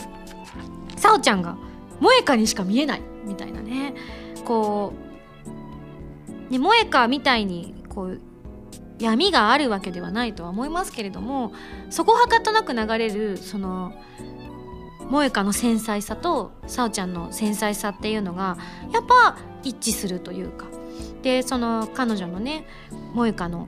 [0.96, 1.58] さおちゃんが
[2.00, 3.94] 萌香にしか見えないみたいなね。
[4.46, 4.94] こ
[6.48, 8.22] うね萌香みたいにこう
[8.98, 11.52] 闇があるわけではないとは思いますけれども
[11.90, 13.92] そこはかとなく流れるその
[15.10, 18.58] 萌香の繊細さとさおちゃんの繊細さっていうのが
[18.94, 20.68] やっぱ一致するというか。
[21.24, 22.66] でその彼女のね
[23.16, 23.68] 萌香の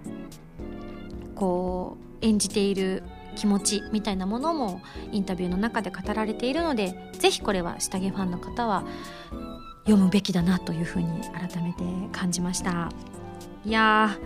[1.36, 3.04] こう演じている
[3.38, 8.84] 気持ちみたいなものもインタビューの中で語られているので是非これは下着ファンの方は
[9.86, 12.90] 読むべきだなというふうに改めて感じました。
[13.64, 14.18] いや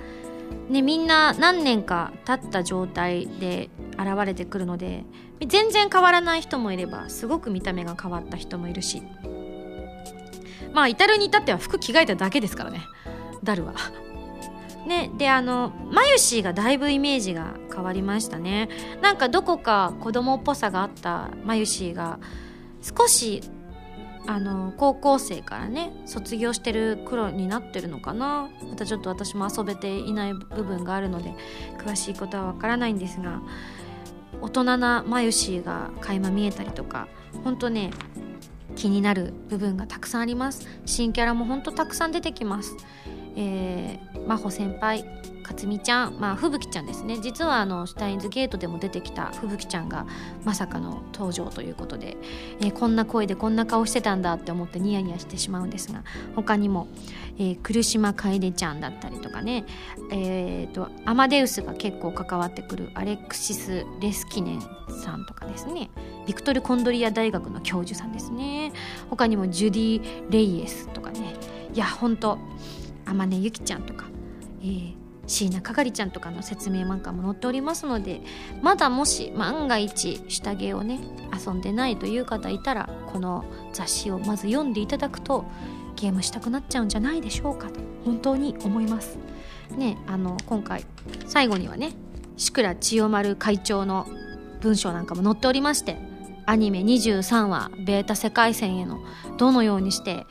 [0.70, 5.04] ねみんな何年か経った状態で現れてくるので
[5.46, 9.04] 全然変わらない人もいればすごく見た目が変わった人もいるし。
[10.74, 12.80] まあ至るに至っては服着替えただけですからね。
[13.44, 13.74] ダルは。
[14.86, 18.68] ね、であのマユシーがだいぶイメージが変わりましたね。
[19.02, 22.20] なんかどこか子供っぽさがあったマユシーが
[22.82, 23.42] 少し
[24.28, 28.50] あの高校生からね卒業してる黒になってるのかな。
[28.70, 31.34] またちょっと私も遊べていない部分があるので
[31.78, 33.42] 詳しいことはわからないんですが
[34.42, 37.08] 大人なマユシーが垣間見えたりとか
[37.44, 37.92] ほんとね
[38.76, 40.68] 気になる部分がたくさんあります。
[40.86, 42.76] 新キャラもほんとたくさん出てきます。
[43.36, 45.06] えー、真帆先輩
[45.44, 47.18] 克美ちゃんまあ吹雪ちゃんですね。
[47.20, 50.06] 実はあのシュタインズゲートでも出てきた吹雪ちゃんが
[50.44, 52.16] まさかの登場ということで、
[52.62, 56.04] えー、こんな声でこんな顔してたんだって思ってニヤニヤしてしまうんですが
[56.36, 56.88] 他にも、
[57.38, 59.66] えー、来島楓ちゃんだったりとかね
[60.14, 64.62] えーと、アマデウスが結構関わってくるアレクシス・レスキネン
[65.04, 65.90] さんとかですね
[66.28, 68.72] ビクトル・コンドリア大学の教授さんですね。
[69.10, 71.34] 他にもジュディ・レイエスとかね
[71.74, 72.38] いやほんと
[73.06, 74.06] 天音ゆきちゃんとか、
[74.62, 74.94] えー、
[75.28, 78.22] 椎名かがりちゃんとかの説明なんかも載っておりますので
[78.62, 81.00] まだもし万が一下着をね
[81.46, 85.46] 遊んでないという方いたらこの雑誌をまず読んでいただくと
[85.96, 89.18] ゲームしたくなっちゃうんじゃないでしょうかと本当に思います。
[89.78, 90.86] ねあの今回
[91.28, 91.94] 最後にはね
[92.38, 94.08] 志倉千代丸会長の
[94.62, 95.98] 文章なんかも載っておりまして
[96.46, 99.00] アニメ23話ベータ世界線への
[99.38, 100.26] どのようにして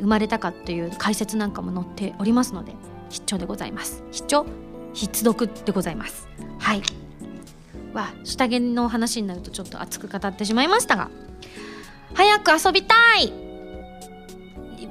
[0.00, 2.74] 生まれたかという解説なんかも載っておりますので
[3.10, 4.02] 必聴でございます。
[4.12, 4.46] 必聴
[4.92, 6.28] 必読でございます。
[6.58, 6.82] はい。
[7.92, 11.10] わ下着の話になるとちょっと熱く語ってしまいましたが。
[12.14, 13.32] 早く遊びたい。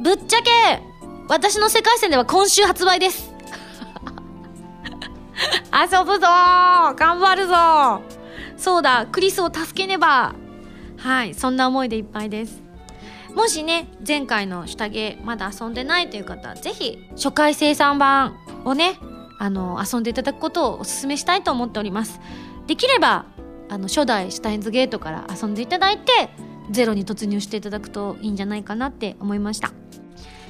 [0.01, 0.81] ぶっちゃけ
[1.29, 3.33] 私の世界線では今週発売です。
[5.71, 6.27] 遊ぶぞ。
[6.95, 8.01] 頑張るぞ。
[8.57, 10.35] そうだクリスを助けねば。
[10.97, 12.62] はいそんな思いでいっぱいです。
[13.35, 18.99] もしね前回の下着まだ遊んでないという方ぜひ初回生産版をね
[19.39, 22.21] あの遊んでいただくことをお勧めしたいと思っております。
[22.67, 23.25] できれば
[23.69, 26.29] あの初代シュタインズゲートから遊んでいただいて
[26.71, 29.71] ゼロに突入していただくといいんじゃないかなって思いました。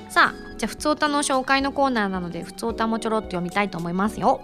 [0.09, 4.41] さあじゃあ普通歌の紹介のコーナーなので普通歌もちょろっと読みたいと思いますよ。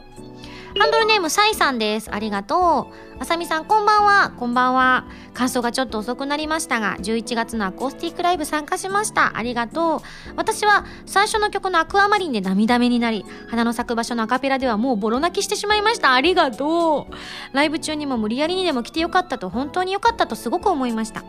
[0.78, 2.14] ハンドルネームサイさんです。
[2.14, 3.22] ありがとう。
[3.22, 4.32] あさみさんこんばんは。
[4.38, 5.06] こんばんは。
[5.34, 9.36] 感想がちょっと遅くなりましたが、11月のアコースティックライブ参加しました。
[9.36, 10.00] ありがとう。
[10.36, 16.14] 私は最初の曲のアクアマリンで涙目になり、花の咲く場所のアカペラではもうボロ泣きしてしまいました。
[16.14, 17.56] ありがとう。
[17.56, 21.24] ライブ中にも無理やりにでも来てよかったと、本当によかったとすごく思いました。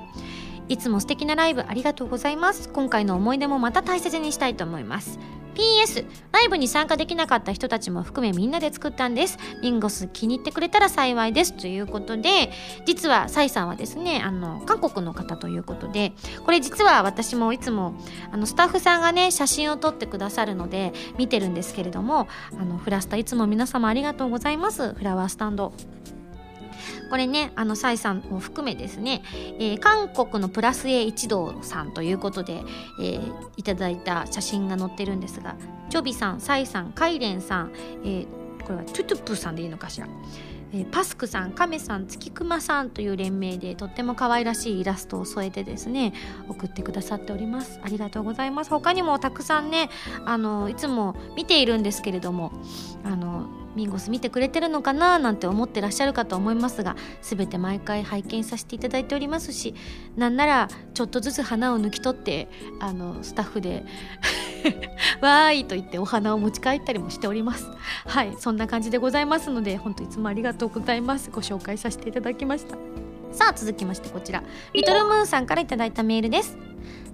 [0.68, 2.68] いつも素敵なライブありがとうございます。
[2.68, 5.18] 今回の思い出もまた大切にしたいと思います。
[5.60, 9.36] PS ライブに参加できなかった人たちも含めみんなで作ったんです。
[9.62, 11.52] ミンゴス気に入ってくれたら幸いです。
[11.52, 12.50] ということで
[12.86, 16.12] 実はサイさんはですねあの韓国の方ということで
[16.46, 17.94] これ実は私もいつも
[18.32, 22.26] あのスタッフさんがね写真を撮ってくださるので見てるんですけれども
[22.58, 24.94] あのフラスタいつも皆様ありがとうございます。
[24.94, 25.72] フラワースタンド。
[27.10, 29.22] これねあのサイさんを含めですね、
[29.58, 32.62] えー、韓国のプラス A 一同さんということで、
[33.00, 35.56] えー、いただいた写真が載ってるんですが
[35.90, 37.72] チョビさんサイさんカイレンさん、
[38.04, 38.26] えー、
[38.64, 40.06] これはトゥトゥプさんでいいのかしら。
[40.72, 46.12] えー、パスクさん、カメさん、月熊さんという連名でとっても可愛らしいイラストを添えてですね
[46.48, 47.80] 送ってくださっております。
[47.82, 48.70] ありがとうございます。
[48.70, 49.90] 他にもたくさんね
[50.24, 52.52] あのいつも見ているんですけれども
[53.02, 59.74] あのミンゴス見てくれてるのかななんて思ってらっしゃるかと思いますが全て毎回拝見させていただいておりますし
[60.16, 62.48] なんならちょっとずつ花を抜き取って
[62.80, 63.84] あのスタッフで
[65.20, 67.70] わーいと言ってお花を持ち帰ったりもしております。
[68.06, 71.30] はいそんな感じでございますので本当いつもありがとうございます。
[71.30, 72.76] ご紹介させていただきました。
[73.32, 74.42] さあ続きましてこちら。
[74.72, 76.56] リトルムーンさんからいただいたメールです。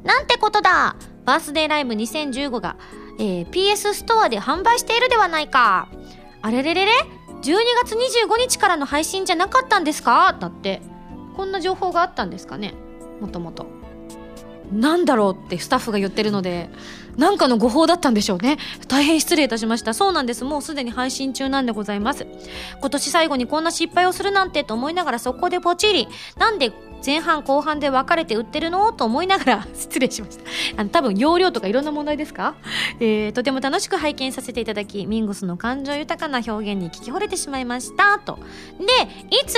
[0.02, 0.96] なんてことだ。
[1.24, 2.76] バースデーライブ2015が、
[3.18, 5.88] えー、PS ストアで販売しているではないか。
[6.46, 6.92] あれれれれ
[7.42, 10.36] ？12月25日からの配信じゃなかったんですか？
[10.38, 10.80] だって。
[11.36, 12.72] こんな情報があったんですかね？
[13.20, 13.66] もともと。
[14.72, 16.70] なんだろうってスタッフが言ってるので
[17.16, 18.58] なんかの誤報だったんでしょうね。
[18.88, 19.92] 大変失礼いたしました。
[19.92, 20.44] そうなんです。
[20.44, 22.26] もうすでに配信中なんでございます。
[22.80, 26.08] 今年最後にこんな失敗をするなんてと思いながら速攻でポチリ。
[26.36, 26.72] なんで
[27.04, 28.92] 前半後半で分かれて売ってるの？
[28.92, 30.44] と思いながら 失礼しました。
[30.76, 32.54] あの多分容量とかいろんな問題ですか、
[33.00, 38.18] えー、とても楽しく拝見させていただきミンゴスの感情豊かな表現に聞き惚れてしまいました。
[38.18, 38.38] と。
[38.78, 38.84] で
[39.30, 39.56] いつ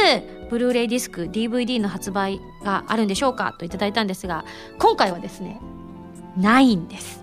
[0.50, 4.44] ブルーレイディスク DVD の発売があるんでしょうかといただいたんですが
[4.78, 5.60] 今回はですね
[6.36, 7.22] ないんです。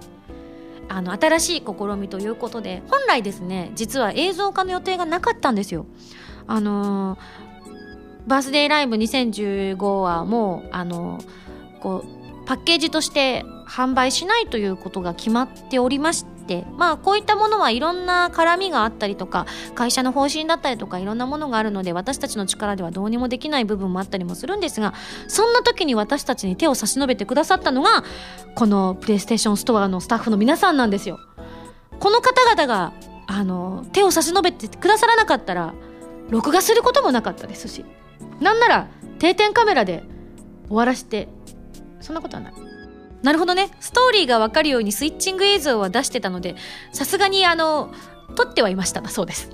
[0.88, 5.86] あの新しい試みということで本来ですね実は映像化の予定がなかったんですよ。
[6.48, 7.45] あのー
[8.28, 11.20] バースデーライブ2015はもうあの
[11.80, 24.94] こうパッケージとして販売しないということが決まっておりましてまあこういったものはいろんな絡みがあったりとか会社の方針だったりとかいろんなものがあるので私たちの力ではどうにもできない部分もあったりもするんですが
[25.28, 28.04] そんな時に私たちに手を差し伸べてくださったのが
[28.54, 31.20] このプレイステーションストアのスタッフの皆さんなんですよ。
[32.00, 32.94] この方々が
[33.28, 35.74] あの手を差し伸べてくださらなかったら
[36.30, 37.86] 録画することもなかったですし
[38.40, 38.88] なんなら
[39.20, 40.04] 定点カメラで
[40.68, 41.28] 終わらして
[42.02, 42.54] そんなことはない。
[43.24, 43.72] なるほどね。
[43.80, 46.56] ストーリーが分かるようにスイッチング映像は出してたので
[46.92, 47.92] さすがにあの
[48.36, 49.50] 撮ってはいましただそうです。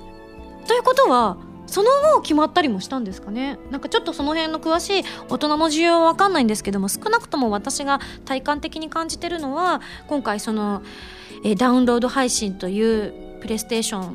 [0.68, 1.38] ということは
[1.68, 3.58] その後決まったりもしたんですかね。
[3.72, 10.82] なんかちょっとその辺の詳しい大人の需要は分かんないんですけども少なくとも私が体感的に感じてるのは今回その、
[11.46, 14.12] えダウンロード配信というプレイステーショ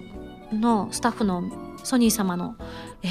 [0.55, 1.45] ンのスタッフの
[1.83, 2.57] ソニー様の、
[3.03, 3.09] え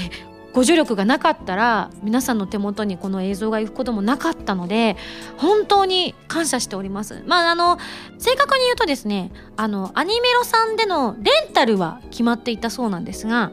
[0.56, 4.96] ご助力がなかったら皆さんの手元にこの映像が行くこともなかったので
[5.36, 7.24] 本当に感謝しております。
[7.28, 7.78] まああの
[8.18, 13.52] 正確に言うとですねあのアニメロさんでのレンタルは決まっていたそうなんですが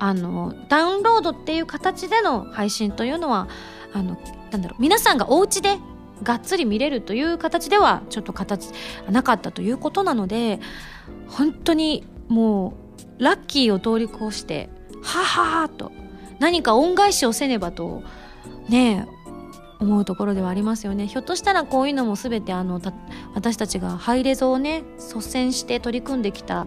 [0.00, 3.46] あのダウンロードっていう形での配信というのは
[3.92, 4.20] あの
[4.50, 5.78] なんだろう皆さんがお家で
[6.24, 8.70] がっつり見れるという形ではちょっと形
[9.08, 10.58] なかったということなので
[11.28, 12.74] 本当にも
[13.18, 14.68] うラッキーを通り越して
[15.00, 15.92] ははーと
[16.40, 18.02] 何か恩返しをせねばと
[18.68, 19.06] ね
[19.78, 21.06] 思うところではありますよね。
[21.06, 22.80] ひょっとしたらこういうのも全てあの
[23.34, 26.66] 私たちがハイレゾをね率先して取り組んできた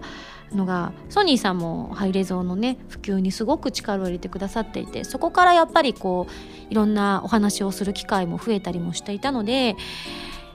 [0.52, 9.76] のがソニーさんもハイレゾのね普及にすごく力を入れてくださっていてそこからやっぱりこういろんなお話をする機会も増えたりもしていたので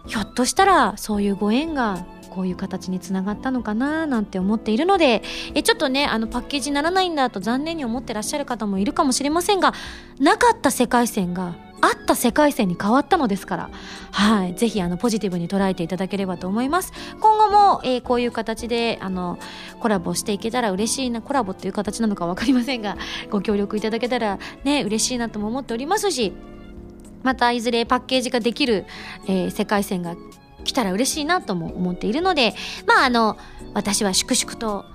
[0.05, 5.21] ひょっとしたらそういうご縁がこういう形につながったのかななんて思っているので
[5.53, 9.73] えちょっとねあのパッケージにならないんだと残念に思ってらっしゃる方もいるかもしれませんが
[10.19, 13.69] なかった世界線があった世界線に変わったのですから、
[14.11, 16.91] はい、ぜひあのポジティブに捉えていただければと思います。
[17.19, 19.39] 今後も、えー、こういう形であの
[19.79, 22.97] コラボしていけたら嬉しいな、コラボっていう形なのか分かりませんが、
[23.29, 26.33] ご協力いただけたらね、嬉しいなとも思っておりますし、
[27.23, 28.85] またいずれパッケージができる、
[29.27, 30.15] えー、世界線が
[30.69, 32.53] 来たら嬉しいなとも思っているので
[32.85, 33.37] まああの
[33.73, 34.85] 私は粛々と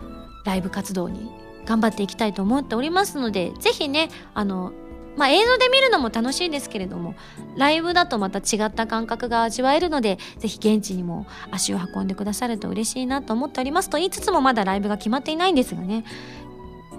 [0.45, 1.31] ライブ活動に
[1.65, 4.73] 頑張っていきたいと思っておりますのでぜひねあの
[5.17, 7.15] まあ、映像で見るのも楽しいですけれども
[7.57, 13.91] ライブだとまた違った感覚が味わえるのでぜひ現地にも足を運んでくださると嬉しいなと思っております。
[13.91, 16.05] と言いつつもまだライブが決まっていないんですがね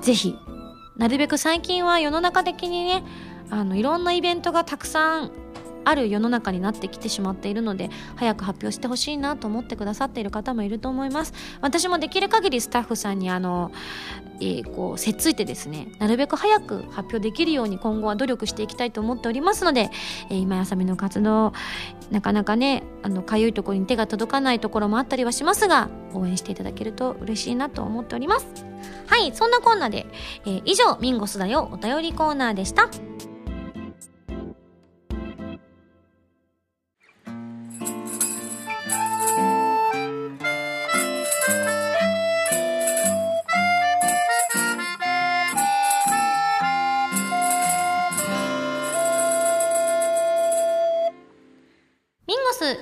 [0.01, 0.33] ぜひ
[0.95, 3.03] なるべく最近は世の中的にね
[3.49, 5.31] あのいろんなイベントがたくさん
[5.85, 11.33] ある世の中になってきてしまっているので早く発表してほしいなと思ってくださっている方もいると思います。
[11.61, 13.71] 私もできる限りスタッフさんにあの、
[14.39, 19.89] えー、こうせっついてですねなるべく早く発表できるように今後は努力していきたいと思っておりますので、
[20.29, 21.53] えー、今やさみの活動
[22.11, 28.47] なかなかねあのかゆいところに手が届かないところもあったりはしますが応援していただけると嬉しいなと思っております。
[29.07, 30.07] はいそんなこんなで、
[30.45, 32.89] えー、以上ミンゴスだよお便りコーナーでした。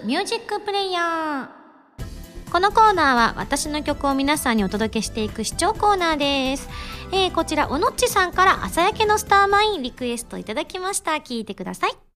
[0.06, 1.64] ミュージックプレイヤー
[2.52, 6.70] このコーナーは私の曲を皆さんにお届けしていく視聴コーナーです。
[7.12, 11.14] えー、こちら、おのっちさんから朝焼けのスターマインリクエストいただきました。
[11.14, 12.13] 聞いてください。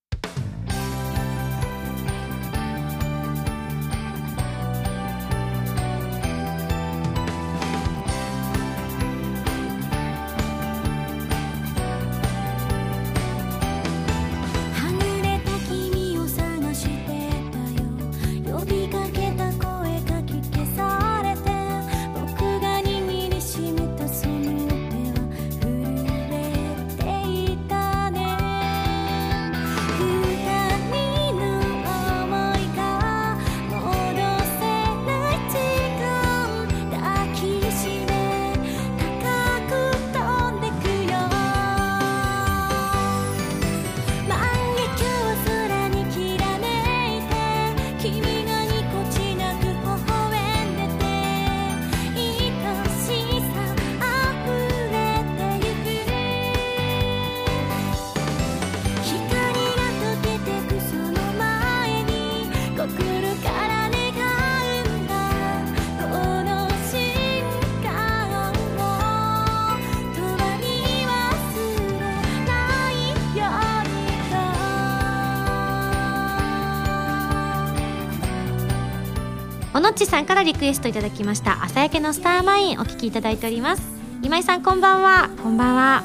[79.97, 81.63] ちさんからリクエストいただきました。
[81.63, 83.81] 朝焼けのスターマインお聞きいただいております。
[84.21, 85.31] 今井さんこんばんは。
[85.41, 86.03] こんばんは。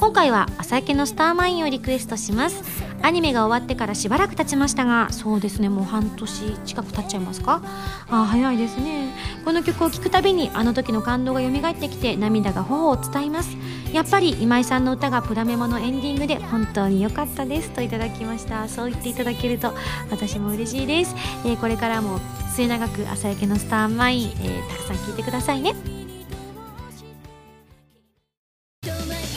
[0.00, 2.62] 今回は朝焼けのスターマインをリクエストします。
[3.02, 5.68] アニメが終わってからしばらく経ちましたがそうですね。
[5.68, 7.60] もう半年近く経っちゃいますか？
[8.08, 9.14] あ早いですね。
[9.44, 13.58] この曲を聴くたびにあの時の感動が蘇ってきて涙が頬を伝います。
[13.92, 18.66] やっぱり今井さんの歌がプラメモのエンディングで本当に良かったですといただきました。
[18.68, 19.74] そう言っていただけると
[20.10, 21.14] 私も嬉しいです、
[21.44, 22.20] えー、これからも
[22.54, 25.74] 末永く朝焼けのスターマイン、えー、たくさん聴いてくださいね。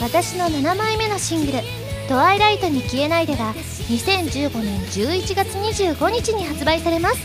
[0.00, 1.58] 私の7枚目のシングル
[2.08, 7.18] 「トワイライトに消えないで」が2015年11月25日に発売されます。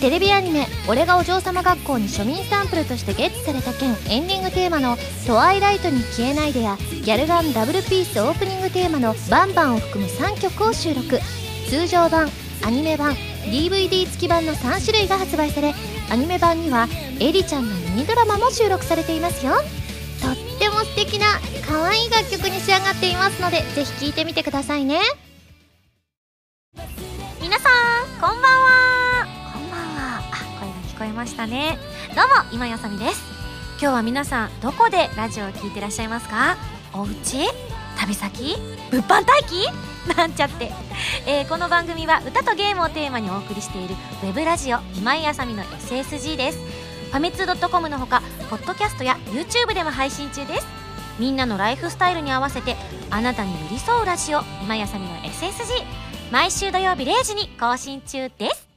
[0.00, 11.20] テレビアニメ「俺がお嬢様学校」に庶民サンプルとしてゲットされた件エンディングテーマの「トワイライトに消えないで」やギャルガンダブルピースオープニングテーマの「バンバン」を含む3曲を収録。
[11.68, 12.30] 通常版
[12.62, 13.16] アニメ版
[13.46, 15.74] DVD 付き版の3種類が発売され
[16.10, 16.88] アニメ版には
[17.20, 19.54] エリちゃんのミニドラマも収録されていますよ。
[20.22, 21.26] とっても素敵な
[21.66, 25.00] 可愛い楽曲に仕上がっていますのでぜひ聴いてみてくださいね。
[27.40, 29.26] 皆さんこんばんは。
[29.52, 30.18] こんばんは。
[30.18, 30.22] あ
[30.60, 31.78] 声が聞こえましたね。
[32.14, 33.22] どうも今やさみです。
[33.80, 36.56] 今日は皆さんどこでラジオを聞いてらっしゃいますか？
[36.94, 37.48] お家？
[37.98, 38.56] 旅先？
[38.90, 39.93] 物販待機？
[40.16, 40.70] なんちゃって、
[41.26, 46.58] えー、この番組は歌とゲームをテーマにお送りしているウェブラジオ今井あさみの SSG です。
[47.10, 50.66] ファミツー .com のほかポッドキャストや YouTube でも配信中です。
[51.18, 52.76] みんなのライフスタイルに合わせて
[53.10, 55.84] あなたに寄り添うラジオ今井あさみの SSG
[56.32, 58.73] 毎週土曜日0時に更新中です。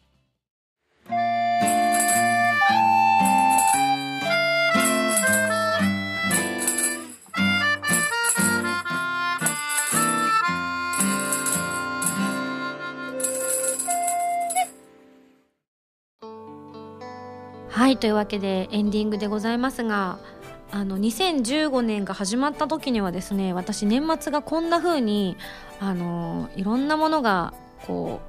[17.78, 20.18] はいというわけでエンディングでございますが
[20.72, 25.38] あの2015年が始まった時にはですね私年末がこんな風に
[25.80, 27.54] あのいろんなものが
[27.86, 28.20] こ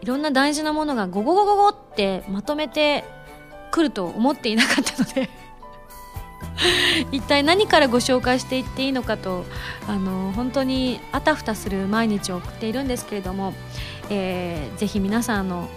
[0.00, 3.04] ういろんな大事なものがゴゴゴゴゴってまとめて
[3.70, 5.30] くると思っていなかったので
[7.12, 9.46] 一体何からご紹介していっていいのかと
[9.88, 13.54] あの本当にあたふたする毎日を送っているんですけれども、
[14.10, 15.70] えー、ぜひ皆さんの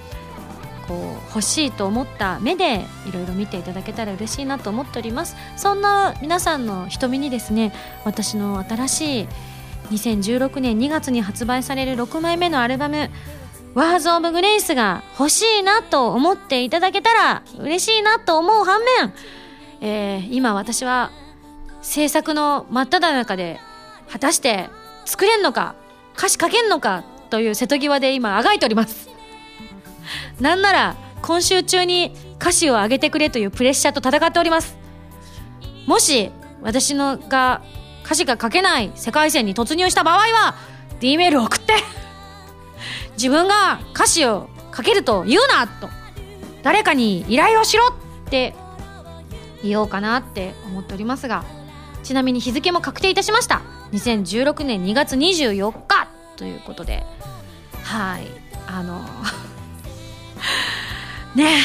[0.90, 5.36] こう欲しいと思った目でいろいろ見ていただけたら嬉しいなと思っております。
[5.56, 7.72] そんな皆さんの瞳にですね
[8.06, 9.28] 私の新しい
[9.92, 13.12] 2016年2月に発売される6枚目のアルバム
[13.76, 19.14] 「ワーズ・オブ・グレイス」が欲しいなと思っていただけたら嬉しいなと思う反面、
[19.82, 21.12] えー、今私は
[21.84, 23.60] 制作の真っ只中で
[24.10, 24.70] 果たして
[25.06, 25.76] 作れんのか
[26.18, 29.09] 歌詞書けんのかという瀬戸際で今あがいております。
[30.40, 34.78] なんなら今週中に歌詞を上げてくれというプレッシャーと戦っております。
[35.86, 36.32] もし
[36.62, 37.62] 私のが
[38.06, 40.56] 歌詞が書けない世界線に突入した場合は
[41.00, 41.74] D メールを送って
[43.18, 45.90] 自分が歌詞を書けると言うなと
[46.64, 47.94] 誰かに依頼をしろっ
[48.30, 48.56] て
[49.64, 51.44] 言おうかなって思っておりますが
[52.04, 53.62] ちなみに日付も確定いたしました。
[53.92, 57.04] 2016年2月24日ということで
[57.84, 58.28] はい。
[58.68, 59.04] あの
[61.36, 61.58] ね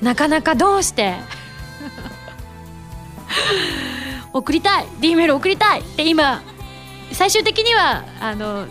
[0.00, 1.14] なかなかどうして。
[4.32, 4.86] 送りたい。
[5.00, 5.80] D メール送りたい。
[5.80, 6.42] って今
[7.12, 8.66] 最終的にはあの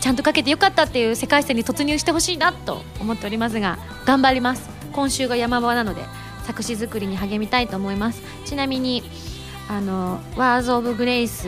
[0.00, 4.68] ちゃんとかけてよかったっていう世界線に突入してほしいなと思っておりますが頑張ります。
[4.92, 6.02] 今週が山場なので
[6.44, 8.22] 作詞作りに励みたいと思います。
[8.44, 9.02] ちなみに
[9.68, 11.46] あの「ワーズ・オブ・グレイス」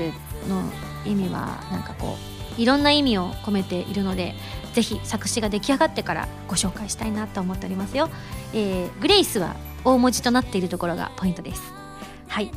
[0.49, 0.64] の
[1.07, 2.30] 意味はなんかこう
[2.61, 4.35] いろんな意味を込めているので
[4.75, 8.11] ぜひ作詞が出来上がってからご紹介したいなと思っておりますよ、
[8.53, 11.63] えー、グレイスは大文字となっているところがポイントです。
[12.29, 12.51] はい。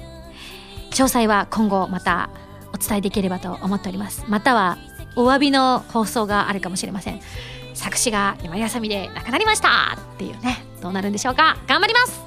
[0.92, 2.30] 詳細は今後また
[2.74, 4.26] お伝えできればと思っております。
[4.28, 4.78] または
[5.16, 7.22] お詫びの放送があるかもしれません。
[7.74, 11.58] 作詞が今やさみでなくなりましたっていうねどうなるんでしょうか。
[11.66, 12.22] 頑張ります。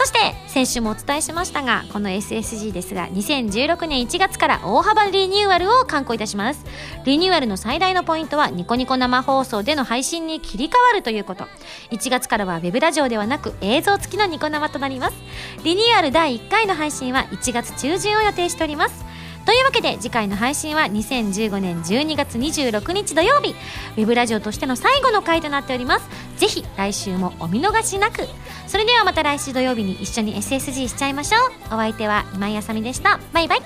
[0.00, 6.64] そして先週もお伝えしましたがこの SSG ですが2016年1月から大幅リニューアルを刊行いたします。
[7.04, 11.44] リニューアルの最大のポイントはニコニコ生放送での配信に切り替わるということ。
[11.90, 15.16] 1月からはウェブラジオではなく映像付きのニコ生となります。
[15.64, 19.09] リニューアル第1回の配信は1月中旬を予定しております。
[19.46, 23.54] というわけで次回の配信は2015年12月26日土曜日。
[23.96, 26.08] ウェブラジオとしての最後の回となっております。
[26.36, 28.28] ぜひ来週もお見逃しなく。
[28.66, 31.52] それではまた来週土曜日に一緒に SSG しちゃいましょう。
[31.66, 33.18] お相手は今井あさみでした。
[33.32, 33.60] バイバイ。